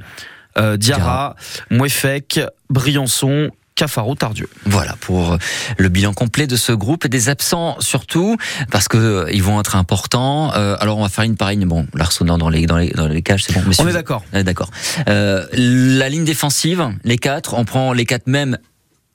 [0.59, 1.37] euh, Diarra,
[1.71, 4.49] Mouefek, Briançon, Cafaro, Tardieu.
[4.65, 5.39] Voilà pour euh,
[5.79, 8.37] le bilan complet de ce groupe et des absents surtout
[8.71, 10.53] parce que euh, ils vont être importants.
[10.55, 11.59] Euh, alors on va faire une pareille.
[11.59, 13.63] Bon, l'Arsenal dans les dans les dans les cages, c'est bon.
[13.69, 13.85] messieurs.
[13.85, 14.25] On est d'accord.
[14.33, 14.71] On est d'accord.
[15.09, 18.59] Euh, la ligne défensive, les quatre, on prend les quatre mêmes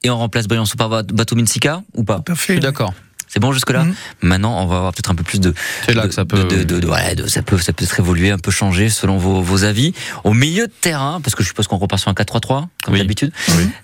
[0.04, 2.22] et on remplace Briançon par Bat- Batouminsika ou pas?
[2.26, 2.54] Tout à fait.
[2.54, 2.94] Je suis d'accord.
[3.34, 3.86] C'est bon jusque là.
[4.22, 5.54] Maintenant, on va avoir peut-être un peu plus de.
[5.86, 7.86] C'est là de- que ça peut- de- de- de- ouais, de- ça peut ça peut
[7.86, 9.94] se évoluer, un peu changer selon vos, vos avis.
[10.26, 13.32] Au milieu de terrain, parce que je suppose qu'on repart sur un 4-3-3 comme d'habitude.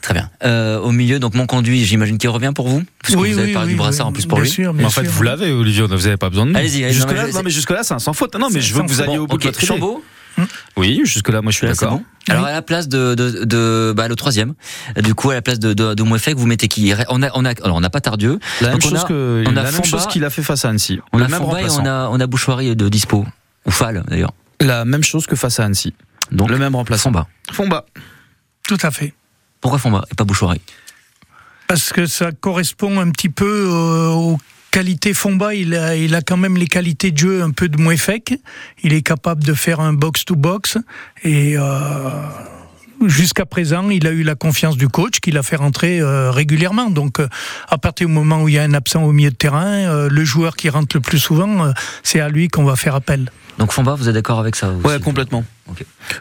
[0.02, 0.30] Très bien.
[0.44, 3.38] Euh, au milieu, donc mon conduit, j'imagine qu'il revient pour vous, parce que Oui, vous
[3.40, 4.52] avez oui, parlé oui, du brassard oui, en plus pour bien lui.
[4.52, 6.58] sûr, Mais en fait, vous l'avez, Olivier, vous n'avez pas besoin de nous.
[6.58, 8.36] Allez-y, allez, Jusque non, là, mais non, mais jusque là, c'est un sans faute.
[8.36, 9.60] Non, mais je veux que vous alliez au bout de votre.
[10.38, 10.48] Chambaud.
[10.78, 11.98] Oui, jusque là, moi, je suis d'accord.
[11.98, 12.04] bon.
[12.30, 14.54] Alors à la place de, de, de bah, le troisième,
[15.02, 16.94] du coup à la place de, de, de Mouefek, vous mettez qui?
[17.08, 18.38] On a on a alors on n'a pas Tardieu.
[18.60, 20.70] La même chose a- que on a la même chose qu'il a fait face à
[20.70, 21.00] Annecy.
[21.14, 23.26] On le a même Fomba et on a on a Bouchoirie de dispo
[23.66, 24.34] ou Fall d'ailleurs.
[24.60, 25.94] La même chose que face à Annecy.
[26.32, 27.04] Donc Le même remplaçant.
[27.14, 27.28] Fomba.
[27.54, 27.86] Fomba.
[28.68, 29.14] Tout à fait.
[29.62, 30.60] Pourquoi Fomba et pas Bouchoirie?
[31.70, 34.36] Parce que ça correspond un petit peu euh,
[34.68, 35.54] aux qualités Fomba.
[35.54, 38.36] Il a, il a quand même les qualités de jeu un peu de Mouefek.
[38.84, 40.78] Il est capable de faire un box-to-box.
[41.24, 42.10] Et euh,
[43.06, 46.90] jusqu'à présent, il a eu la confiance du coach qui l'a fait rentrer euh, régulièrement.
[46.90, 47.28] Donc, euh,
[47.70, 50.10] à partir du moment où il y a un absent au milieu de terrain, euh,
[50.10, 51.72] le joueur qui rentre le plus souvent, euh,
[52.04, 53.32] c'est à lui qu'on va faire appel.
[53.58, 55.44] Donc Fomba, vous êtes d'accord avec ça aussi Ouais, complètement.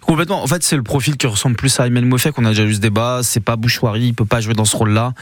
[0.02, 0.42] Complètement.
[0.42, 2.38] En fait, c'est le profil qui ressemble plus à Emel Mouefek.
[2.38, 3.20] On a déjà eu ce débat.
[3.22, 4.06] C'est pas Bouchoirie.
[4.08, 5.12] Il peut pas jouer dans ce rôle-là.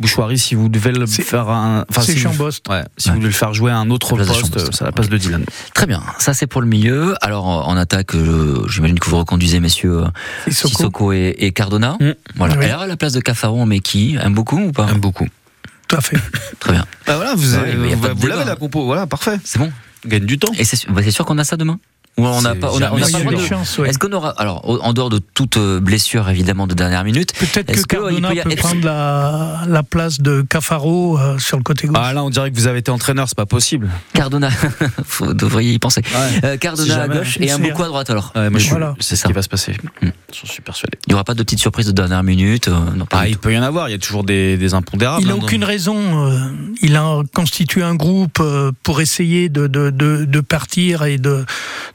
[0.00, 2.42] Bouchoirie, si vous devez le faire un, c'est si vous-.
[2.44, 2.50] Ouais.
[2.96, 3.14] Si Ouais.
[3.14, 5.44] vous devez le faire jouer à un autre La poste, à la place de Dylan.
[5.72, 7.14] Très bien, ça c'est pour le milieu.
[7.20, 10.06] Alors en attaque, euh, j'imagine que vous reconduisez messieurs euh,
[10.48, 10.68] Sissoko.
[10.76, 11.96] Sissoko et, et Cardona.
[12.00, 12.10] Mm.
[12.36, 12.56] Voilà.
[12.58, 12.64] Oui.
[12.64, 14.16] Alors à la place de Cafaro, on met qui?
[14.20, 14.88] Aime beaucoup ou pas?
[14.90, 15.28] Aime beaucoup.
[15.86, 16.16] Tout à fait.
[16.58, 16.84] Très bien.
[17.06, 18.84] Bah voilà, vous, Ouais, avez- l'avez la compo.
[18.84, 19.38] Voilà, parfait.
[19.44, 19.70] C'est bon.
[20.06, 20.50] Gagne du temps.
[20.58, 21.78] Et c'est bah, c'est sûr qu'on a ça demain?
[22.16, 23.88] On n'a pas on a, a pas de- ouais.
[23.88, 27.72] Est-ce qu'on aura alors en dehors de toute euh, blessure évidemment de dernière minute Peut-être
[27.72, 31.88] que Cardona peut y peut, prendre la, la place de Cafaro euh, sur le côté
[31.88, 31.96] gauche?
[32.00, 33.90] Ah là, on dirait que vous avez été entraîneur, c'est pas possible.
[34.12, 34.48] Cardona,
[35.18, 36.02] vous devriez y penser.
[36.04, 36.40] Ouais.
[36.44, 38.32] Euh, Cardona Si à gauche et un beaucoup à droite alors.
[38.36, 38.94] Ouais, moi, je suis- Voilà.
[39.00, 39.28] c'est ce ça.
[39.28, 39.72] qui va se passer.
[40.00, 40.08] Mm.
[40.32, 40.96] J'en suis persuadé.
[41.06, 42.68] Il n'y aura pas de petite surprise de dernière minute.
[42.68, 43.88] euh, non, pas Ah, il peut y en avoir.
[43.88, 45.22] Il y a toujours des, des impondérables.
[45.22, 46.30] Il n'a hein, aucune raison.
[46.80, 48.40] il a constitué un groupe
[48.84, 51.44] pour essayer de, de, de, de partir et de,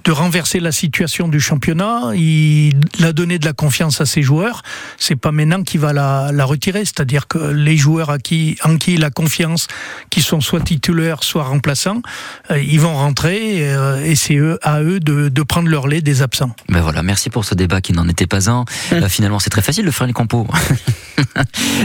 [0.09, 2.15] de renverser la situation du championnat.
[2.15, 4.63] Il a donné de la confiance à ses joueurs.
[4.97, 6.83] C'est pas maintenant qu'il va la, la retirer.
[6.83, 9.67] C'est-à-dire que les joueurs à qui, en qui il a confiance,
[10.09, 12.01] qui sont soit titulaires, soit remplaçants,
[12.49, 16.01] euh, ils vont rentrer euh, et c'est eux, à eux de, de prendre leur lait
[16.01, 16.55] des absents.
[16.69, 18.65] Ben voilà, merci pour ce débat qui n'en était pas un.
[18.91, 20.47] Euh, finalement, c'est très facile de faire les compos.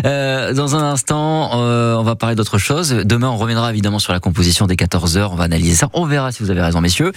[0.05, 2.91] Euh, dans un instant, euh, on va parler d'autre chose.
[2.91, 5.33] Demain, on reviendra évidemment sur la composition des 14 heures.
[5.33, 5.89] On va analyser ça.
[5.93, 7.13] On verra si vous avez raison, messieurs.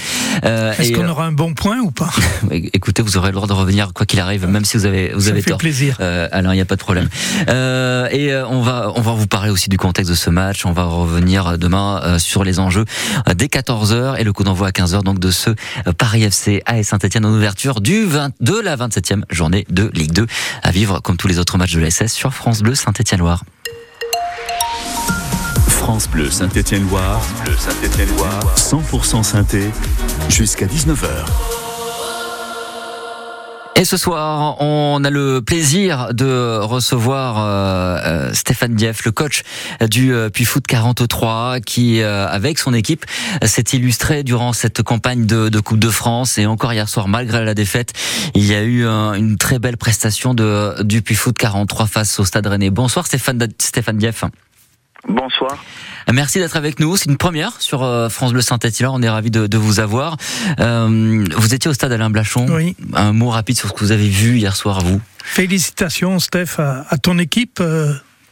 [0.46, 2.10] Euh, Est-ce et, qu'on euh, aura un bon point ou pas
[2.52, 5.22] écoutez, vous aurez le droit de revenir quoi qu'il arrive, même si vous avez vous
[5.22, 5.58] Ça avez fait tort.
[5.58, 5.98] plaisir.
[6.00, 7.10] Euh, Alain, il n'y a pas de problème.
[7.50, 10.66] Euh, et euh, on va on va vous parler aussi du contexte de ce match.
[10.66, 12.84] On va revenir demain euh, sur les enjeux
[13.30, 15.52] euh, dès 14 h et le coup d'envoi à 15 h donc de ce
[15.98, 20.26] Paris FC AS Saint-Etienne en ouverture du 20, de la 27e journée de Ligue 2
[20.64, 23.44] à vivre comme tous les autres matchs de l'SS sur France Bleu Saint-Etienne-Loire.
[25.78, 27.22] France Bleu Saint-Étienne-Loire.
[27.46, 28.56] Bleu Saint-Étienne-Loire.
[28.58, 29.70] 100% synthé.
[30.30, 31.08] Jusqu'à 19h.
[33.76, 37.98] Et ce soir, on a le plaisir de recevoir euh,
[38.30, 39.44] euh, Stéphane Dieff, le coach
[39.92, 43.06] du euh, Puy Foot 43, qui, avec son équipe,
[43.46, 46.40] s'est illustré durant cette campagne de, Coupe de France.
[46.40, 47.94] Et encore hier soir, malgré la défaite,
[48.34, 52.20] il y a eu un- une très belle prestation de, du Puy Foot 43 face
[52.20, 52.72] au Stade Rennais.
[52.72, 54.24] Bonsoir Stéphane, Stéphane Dieff.
[55.08, 55.64] Bonsoir.
[56.12, 56.96] Merci d'être avec nous.
[56.98, 58.90] C'est une première sur euh, France Bleu Saint-Étienne.
[58.92, 60.18] On est ravis de, de vous avoir.
[60.60, 62.46] Euh, vous étiez au stade Alain Blachon.
[62.50, 62.76] Oui.
[62.94, 65.02] Un mot rapide sur ce que vous avez vu hier soir, vous.
[65.24, 67.62] Félicitations, Steph, à, à ton équipe.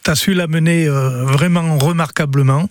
[0.04, 2.70] tu as su la mener euh, vraiment remarquablement,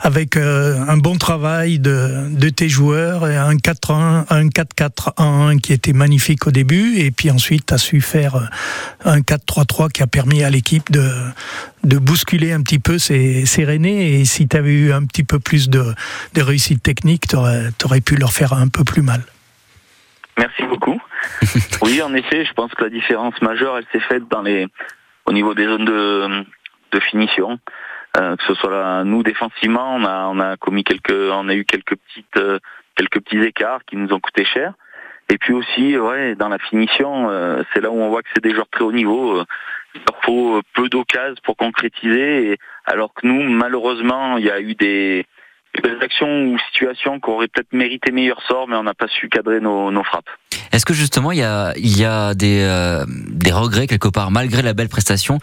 [0.00, 5.72] avec euh, un bon travail de, de tes joueurs, et un 4-1, un 4-4-1 qui
[5.72, 8.44] était magnifique au début, et puis ensuite tu as su faire euh,
[9.04, 11.10] un 4-3-3 qui a permis à l'équipe de,
[11.84, 15.24] de bousculer un petit peu ses, ses Rennais, et si tu avais eu un petit
[15.24, 15.94] peu plus de,
[16.34, 19.22] de réussite technique, tu aurais, pu leur faire un peu plus mal.
[20.38, 21.00] Merci beaucoup.
[21.82, 24.68] oui, en effet, je pense que la différence majeure, elle s'est faite dans les,
[25.26, 26.44] au niveau des zones de,
[26.92, 27.58] de finition.
[28.16, 31.54] Euh, que ce soit là, nous défensivement, on a, on a commis quelques, on a
[31.54, 32.58] eu quelques petites, euh,
[32.96, 34.72] quelques petits écarts qui nous ont coûté cher.
[35.30, 38.42] Et puis aussi, ouais, dans la finition, euh, c'est là où on voit que c'est
[38.42, 39.40] des joueurs très haut niveau.
[39.40, 39.44] Euh,
[39.94, 44.74] il leur faut peu d'occasions pour concrétiser, alors que nous, malheureusement, il y a eu
[44.74, 45.26] des,
[45.82, 49.28] des actions ou situations qui auraient peut-être mérité meilleur sort, mais on n'a pas su
[49.28, 50.28] cadrer nos, frappes.
[50.72, 54.30] Est-ce que justement il y a, il y a des, euh, des regrets quelque part,
[54.30, 55.38] malgré la belle prestation,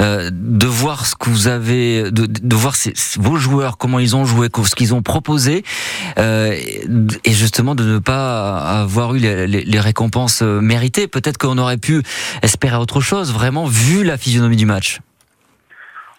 [0.00, 2.74] euh, de voir ce que vous avez, de, de voir
[3.18, 5.64] vos joueurs, comment ils ont joué, ce qu'ils ont proposé,
[6.18, 6.52] euh,
[7.24, 11.08] et justement de ne pas avoir eu les, les, les récompenses méritées?
[11.08, 12.02] Peut-être qu'on aurait pu
[12.42, 15.00] espérer autre chose, vraiment vu la physionomie du match.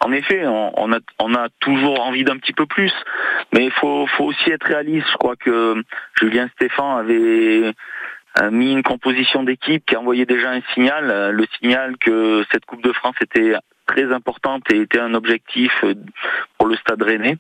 [0.04, 2.92] En effet, on, a, toujours envie d'un petit peu plus,
[3.54, 5.08] mais il faut, faut aussi être réaliste.
[5.12, 5.84] Je crois que
[6.20, 7.74] Julien Stéphan avait
[8.52, 12.94] mis une composition d'équipe qui envoyait déjà un signal, le signal que cette Coupe de
[12.94, 13.54] France était
[13.92, 15.84] très importante et était un objectif
[16.58, 17.38] pour le Stade Rennais.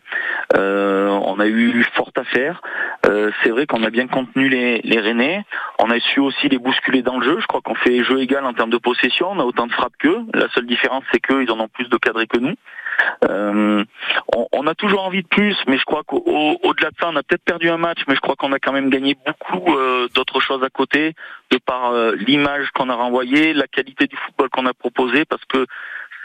[0.55, 2.61] Euh, on a eu fort à faire.
[3.05, 5.43] Euh, c'est vrai qu'on a bien contenu les, les Rennais.
[5.79, 7.37] On a su aussi les bousculer dans le jeu.
[7.39, 9.29] Je crois qu'on fait jeu égal en termes de possession.
[9.31, 10.19] On a autant de frappes qu'eux.
[10.33, 12.55] La seule différence, c'est qu'eux, ils en ont plus de cadrés que nous.
[13.29, 13.83] Euh,
[14.35, 17.23] on, on, a toujours envie de plus, mais je crois qu'au-delà de ça, on a
[17.23, 20.39] peut-être perdu un match, mais je crois qu'on a quand même gagné beaucoup euh, d'autres
[20.39, 21.13] choses à côté,
[21.51, 25.43] de par euh, l'image qu'on a renvoyée, la qualité du football qu'on a proposé, parce
[25.45, 25.65] que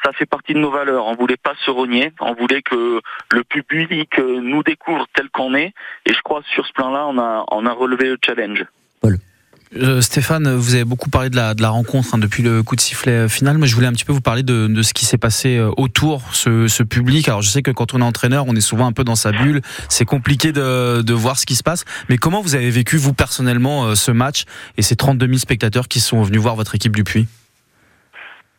[0.07, 1.07] ça fait partie de nos valeurs.
[1.07, 3.01] On voulait pas se renier, on voulait que
[3.33, 5.73] le public nous découvre tel qu'on est,
[6.07, 8.65] et je crois que sur ce plan-là, on a, on a relevé le challenge.
[9.01, 9.19] Paul.
[9.75, 12.77] Euh, Stéphane, vous avez beaucoup parlé de la, de la rencontre hein, depuis le coup
[12.77, 15.05] de sifflet final, mais je voulais un petit peu vous parler de, de ce qui
[15.05, 17.29] s'est passé euh, autour, ce, ce, public.
[17.29, 19.33] Alors je sais que quand on est entraîneur, on est souvent un peu dans sa
[19.33, 22.97] bulle, c'est compliqué de, de, voir ce qui se passe, mais comment vous avez vécu,
[22.97, 24.45] vous personnellement, euh, ce match
[24.77, 27.27] et ces 32 000 spectateurs qui sont venus voir votre équipe du Puy?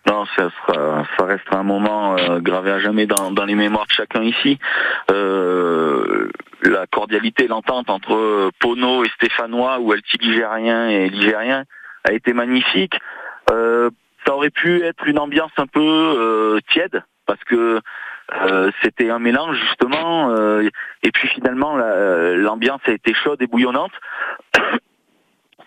[0.08, 3.86] Non, ça, sera, ça restera un moment euh, gravé à jamais dans, dans, les mémoires
[3.88, 4.58] de chacun ici.
[5.12, 6.30] Euh,
[6.64, 11.66] la cordialité, l'entente entre Pono et Stéphanois, ou Elti Ligérien et Ligérien,
[12.04, 12.98] a été magnifique.
[13.52, 13.90] Euh,
[14.26, 17.82] ça aurait pu être une ambiance un peu euh, tiède, parce que
[18.34, 20.68] euh, c'était un mélange justement, euh,
[21.04, 23.94] et puis finalement l'ambiance a été chaude et bouillonnante.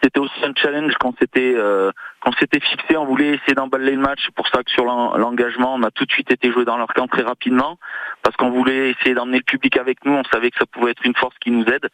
[0.02, 1.90] C'était aussi un challenge qu'on s'était euh,
[2.20, 2.96] qu'on s'était fixé.
[2.96, 4.20] On voulait essayer d'emballer le match.
[4.24, 6.88] C'est pour ça que sur l'engagement, on a tout de suite été joué dans leur
[6.88, 7.78] camp très rapidement
[8.22, 10.12] parce qu'on voulait essayer d'emmener le public avec nous.
[10.12, 11.88] On savait que ça pouvait être une force qui nous aide.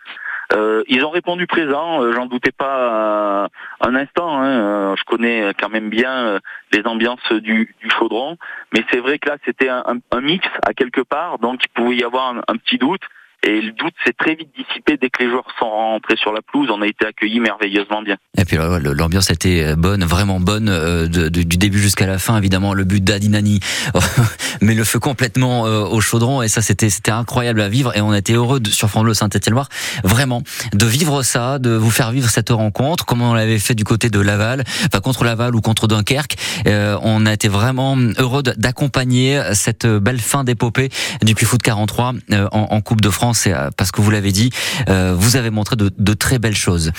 [0.53, 2.03] Euh, ils ont répondu présent.
[2.03, 3.49] Euh, J'en doutais pas euh,
[3.81, 4.41] un instant.
[4.41, 4.95] Hein.
[4.97, 6.41] Je connais quand même bien
[6.73, 8.37] les ambiances du, du chaudron,
[8.73, 11.97] mais c'est vrai que là c'était un, un, mix à quelque part, donc il pouvait
[11.97, 13.03] y avoir un petit doute.
[13.43, 16.41] Et le doute s'est très vite dissipé dès que les joueurs sont rentrés sur la
[16.43, 16.69] pelouse.
[16.71, 18.17] On a été accueillis merveilleusement bien.
[18.39, 22.37] Et puis l'ambiance était bonne, vraiment bonne, euh, du début jusqu'à la fin.
[22.39, 23.61] Évidemment, le but d'Adinani
[24.63, 26.43] met le feu complètement euh, au chaudron.
[26.43, 27.97] Et ça, c'était incroyable à vivre.
[27.97, 29.69] Et on était heureux de, sur France Saint-Étienne-Loire,
[30.03, 33.85] vraiment, de vivre ça, de vous faire vivre cette rencontre, comme on l'avait fait du
[33.85, 36.37] côté de Laval, enfin contre Laval ou contre Dunkerque.
[36.67, 40.89] Euh, on a été vraiment heureux d'accompagner cette belle fin d'épopée
[41.23, 44.51] du Puy Foot 43 en, en Coupe de France c'est parce que vous l'avez dit,
[44.89, 46.93] euh, vous avez montré de, de, très belles choses.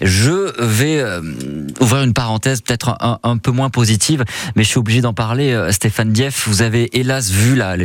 [0.00, 1.20] Je vais euh,
[1.80, 4.24] ouvrir une parenthèse peut-être un, un, peu moins positive,
[4.56, 5.52] mais je suis obligé d'en parler.
[5.52, 7.76] Euh, Stéphane Dieff, vous avez hélas vu la,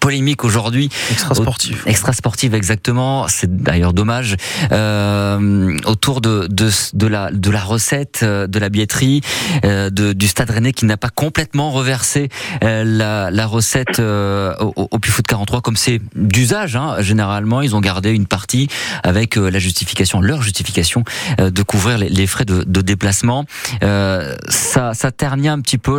[0.00, 0.90] polémique aujourd'hui.
[1.10, 1.82] Extra sportive.
[1.86, 3.26] Extra sportive, exactement.
[3.28, 4.36] C'est d'ailleurs dommage.
[4.72, 9.20] Euh, autour de, de, de, la, de la recette euh, de la billetterie
[9.64, 12.28] euh, de, du Stade Rennais qui n'a pas complètement reversé
[12.62, 16.76] euh, la, la recette euh, au, au Puy-Foot 43 comme c'est d'usage.
[16.76, 16.96] Hein.
[17.00, 18.68] Généralement, ils ont gardé une partie
[19.02, 21.04] avec euh, la justification, leur justification
[21.40, 23.44] euh, de couvrir les, frais de, déplacement.
[23.82, 25.98] Euh, ça, ça ternit un petit peu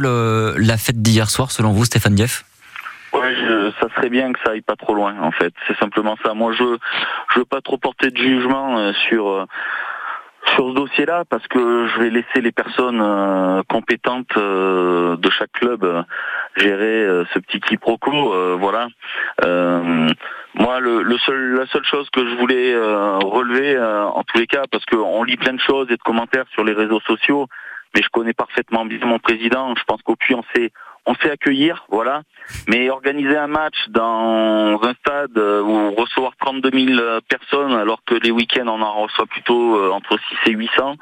[0.58, 2.46] la fête d'hier soir, selon vous, Stéphane Dieff
[3.14, 5.54] je- ça serait bien que ça aille pas trop loin, en fait.
[5.68, 6.34] C'est simplement ça.
[6.34, 6.78] Moi, je
[7.34, 9.48] je veux pas trop porter de jugement sur
[10.54, 15.52] sur ce dossier-là parce que je vais laisser les personnes euh, compétentes euh, de chaque
[15.54, 16.04] club euh,
[16.56, 18.34] gérer euh, ce petit quiproquo.
[18.34, 18.88] euh, voilà.
[19.44, 20.10] Euh,
[20.54, 24.64] moi, le, le seul, la seule chose que je voulais relever, en tous les cas,
[24.72, 27.48] parce qu'on lit plein de choses et de commentaires sur les réseaux sociaux,
[27.96, 29.74] mais je connais parfaitement mon président.
[29.76, 30.72] Je pense qu'au Puy, on sait,
[31.06, 32.24] on sait accueillir, voilà.
[32.68, 38.32] Mais organiser un match dans un stade où recevoir 32 000 personnes, alors que les
[38.32, 40.96] week-ends on en reçoit plutôt euh, entre 6 et 800,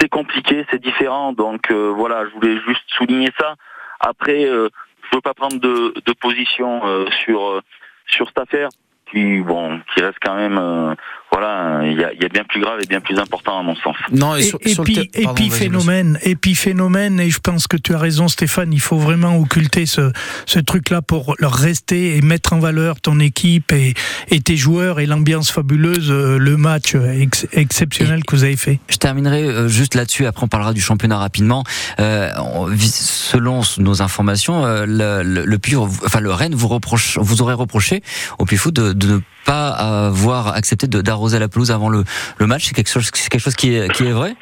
[0.00, 1.32] c'est compliqué, c'est différent.
[1.32, 3.54] Donc euh, voilà, je voulais juste souligner ça.
[4.00, 4.68] Après, euh,
[5.10, 7.60] je veux pas prendre de, de position euh, sur euh,
[8.06, 8.68] sur cette affaire
[9.10, 10.94] qui bon qui reste quand même euh,
[11.30, 13.62] voilà il y a, il y a bien plus grave et bien plus important à
[13.62, 13.96] mon sens.
[14.10, 18.96] Non, Et- épi- épiphénomène, épiphénomène, et je pense que tu as raison Stéphane, il faut
[18.98, 20.12] vraiment occulter ce,
[20.46, 23.94] ce truc-là pour leur rester et mettre en valeur ton équipe et,
[24.28, 28.80] et tes joueurs et l'ambiance fabuleuse, euh, le match ex- exceptionnel que vous avez fait.
[28.88, 30.26] Je terminerai euh, juste là-dessus.
[30.26, 31.64] Après, on parlera du championnat rapidement.
[32.00, 32.30] Euh,
[32.78, 37.54] selon nos informations, euh, le, le, le Puy- enfin le Rennes vous reproche, vous aurait
[37.54, 38.02] reproché
[38.38, 42.04] au Foot de, de ne pas avoir accepté de- d'arroser la pelouse avant le,
[42.38, 42.64] le match.
[42.66, 44.34] C'est quelque chose, c'est quelque chose qui est, qui est vrai?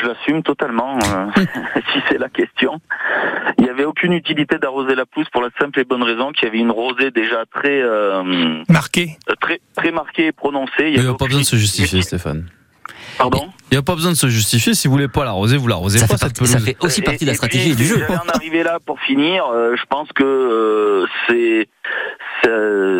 [0.00, 1.26] Je l'assume totalement, euh,
[1.92, 2.80] si c'est la question.
[3.58, 6.44] Il n'y avait aucune utilité d'arroser la pelouse pour la simple et bonne raison qu'il
[6.44, 10.90] y avait une rosée déjà très euh, marquée, très très marquée et prononcée.
[10.94, 12.46] Il n'y a pas besoin de se justifier, Stéphane.
[13.18, 13.48] Pardon?
[13.70, 14.74] Il n'y a pas besoin de se justifier.
[14.74, 16.06] Si vous voulez pas l'arroser, vous l'arrosez pas.
[16.06, 17.96] fait cette partie- ça fait aussi partie de la stratégie et- du jeu.
[17.98, 19.44] J'allais en arriver là pour finir.
[19.46, 21.64] euh, je pense que euh, c'est euh,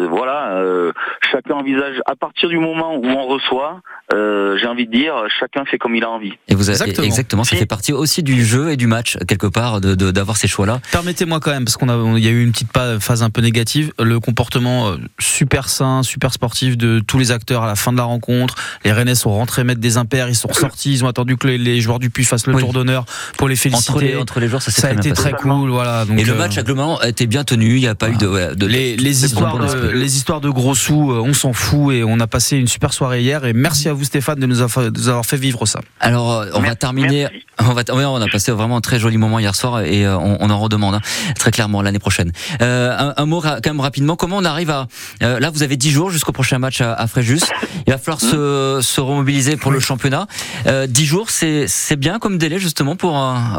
[0.08, 0.92] voilà, euh,
[1.30, 3.80] chacun envisage à partir du moment où on reçoit.
[4.12, 6.32] euh, J'ai envie de dire, chacun fait comme il a envie.
[6.48, 7.06] Et vous avez, Exactement.
[7.06, 7.44] exactement.
[7.44, 10.48] ça fait partie aussi du jeu et du match quelque part de de- d'avoir ces
[10.48, 10.80] choix-là.
[10.92, 12.70] Permettez-moi quand même, parce qu'on a, il y a eu une petite
[13.00, 17.62] phase un peu négative, le comportement euh, super sain, super sportif de tous les acteurs
[17.62, 18.54] à la fin de la rencontre.
[18.84, 21.58] Les Rennais sont rentrés mettre des impairs, ils sont ressortis, ils ont attendu que les,
[21.58, 22.62] les joueurs du Puy fassent le Oui.
[22.62, 23.04] tour d'honneur
[23.38, 23.90] pour les féliciter.
[23.92, 25.30] Entre les, entre les joueurs, ça s'est ça a très bien été passé.
[25.34, 26.04] très cool, voilà.
[26.04, 27.74] Donc, et le euh, match, globalement, a été bien tenu.
[27.76, 29.98] Il n'y a pas eu de, ouais, de les, les de histoires bonbons de, d'esprit.
[29.98, 32.92] les histoires de gros sous, euh, on s'en fout et on a passé une super
[32.92, 35.66] soirée hier et merci à vous Stéphane de nous avoir, de nous avoir fait vivre
[35.66, 35.80] ça.
[36.00, 37.28] Alors, euh, on va terminer.
[37.58, 40.16] On, va, oui, on a passé vraiment un très joli moment hier soir et euh,
[40.18, 41.00] on, on en redemande hein,
[41.38, 42.32] très clairement l'année prochaine.
[42.60, 44.16] Euh, un, un mot quand même rapidement.
[44.16, 44.88] Comment on arrive à
[45.22, 47.40] euh, là Vous avez 10 jours jusqu'au prochain match à, à Fréjus.
[47.86, 50.26] Il va falloir se, se remobiliser pour le championnat.
[50.66, 53.16] Euh, 10 jours, c'est bien comme délai justement pour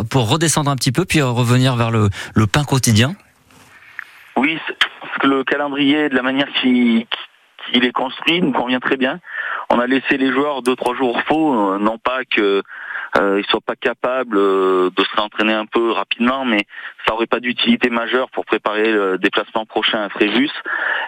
[0.10, 3.16] pour redescendre un petit peu puis revenir vers le, le pain quotidien?
[4.38, 4.58] Oui,
[5.28, 7.06] le calendrier, de la manière qu'il
[7.72, 9.20] qu'il est construit, nous convient très bien.
[9.70, 12.64] On a laissé les joueurs deux trois jours au repos, euh, non pas que
[13.18, 16.66] euh, ils soient pas capables euh, de se réentraîner un peu rapidement, mais
[17.06, 20.52] ça aurait pas d'utilité majeure pour préparer le déplacement prochain à Fréjus.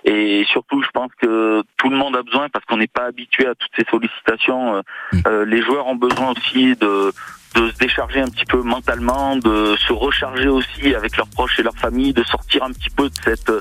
[0.05, 3.45] Et surtout, je pense que tout le monde a besoin, parce qu'on n'est pas habitué
[3.45, 4.75] à toutes ces sollicitations.
[4.75, 4.81] euh,
[5.27, 7.11] euh, les joueurs ont besoin aussi de
[7.55, 11.63] de se décharger un petit peu mentalement, de se recharger aussi avec leurs proches et
[11.63, 13.51] leurs familles, de sortir un petit peu de cette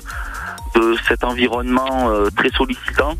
[0.75, 3.15] de cet environnement euh, très sollicitant,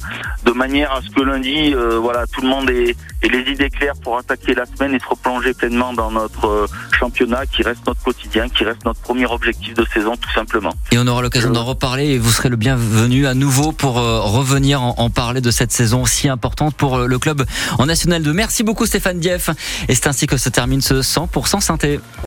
[0.45, 3.69] de manière à ce que lundi, euh, voilà, tout le monde ait, ait les idées
[3.69, 6.67] claires pour attaquer la semaine et se replonger pleinement dans notre euh,
[6.99, 10.73] championnat, qui reste notre quotidien, qui reste notre premier objectif de saison, tout simplement.
[10.91, 14.21] Et on aura l'occasion d'en reparler et vous serez le bienvenu à nouveau pour euh,
[14.21, 17.45] revenir en, en parler de cette saison si importante pour euh, le club
[17.77, 18.33] en National 2.
[18.33, 19.49] Merci beaucoup Stéphane Dieff
[19.87, 22.01] et c'est ainsi que se termine ce 100% synthé.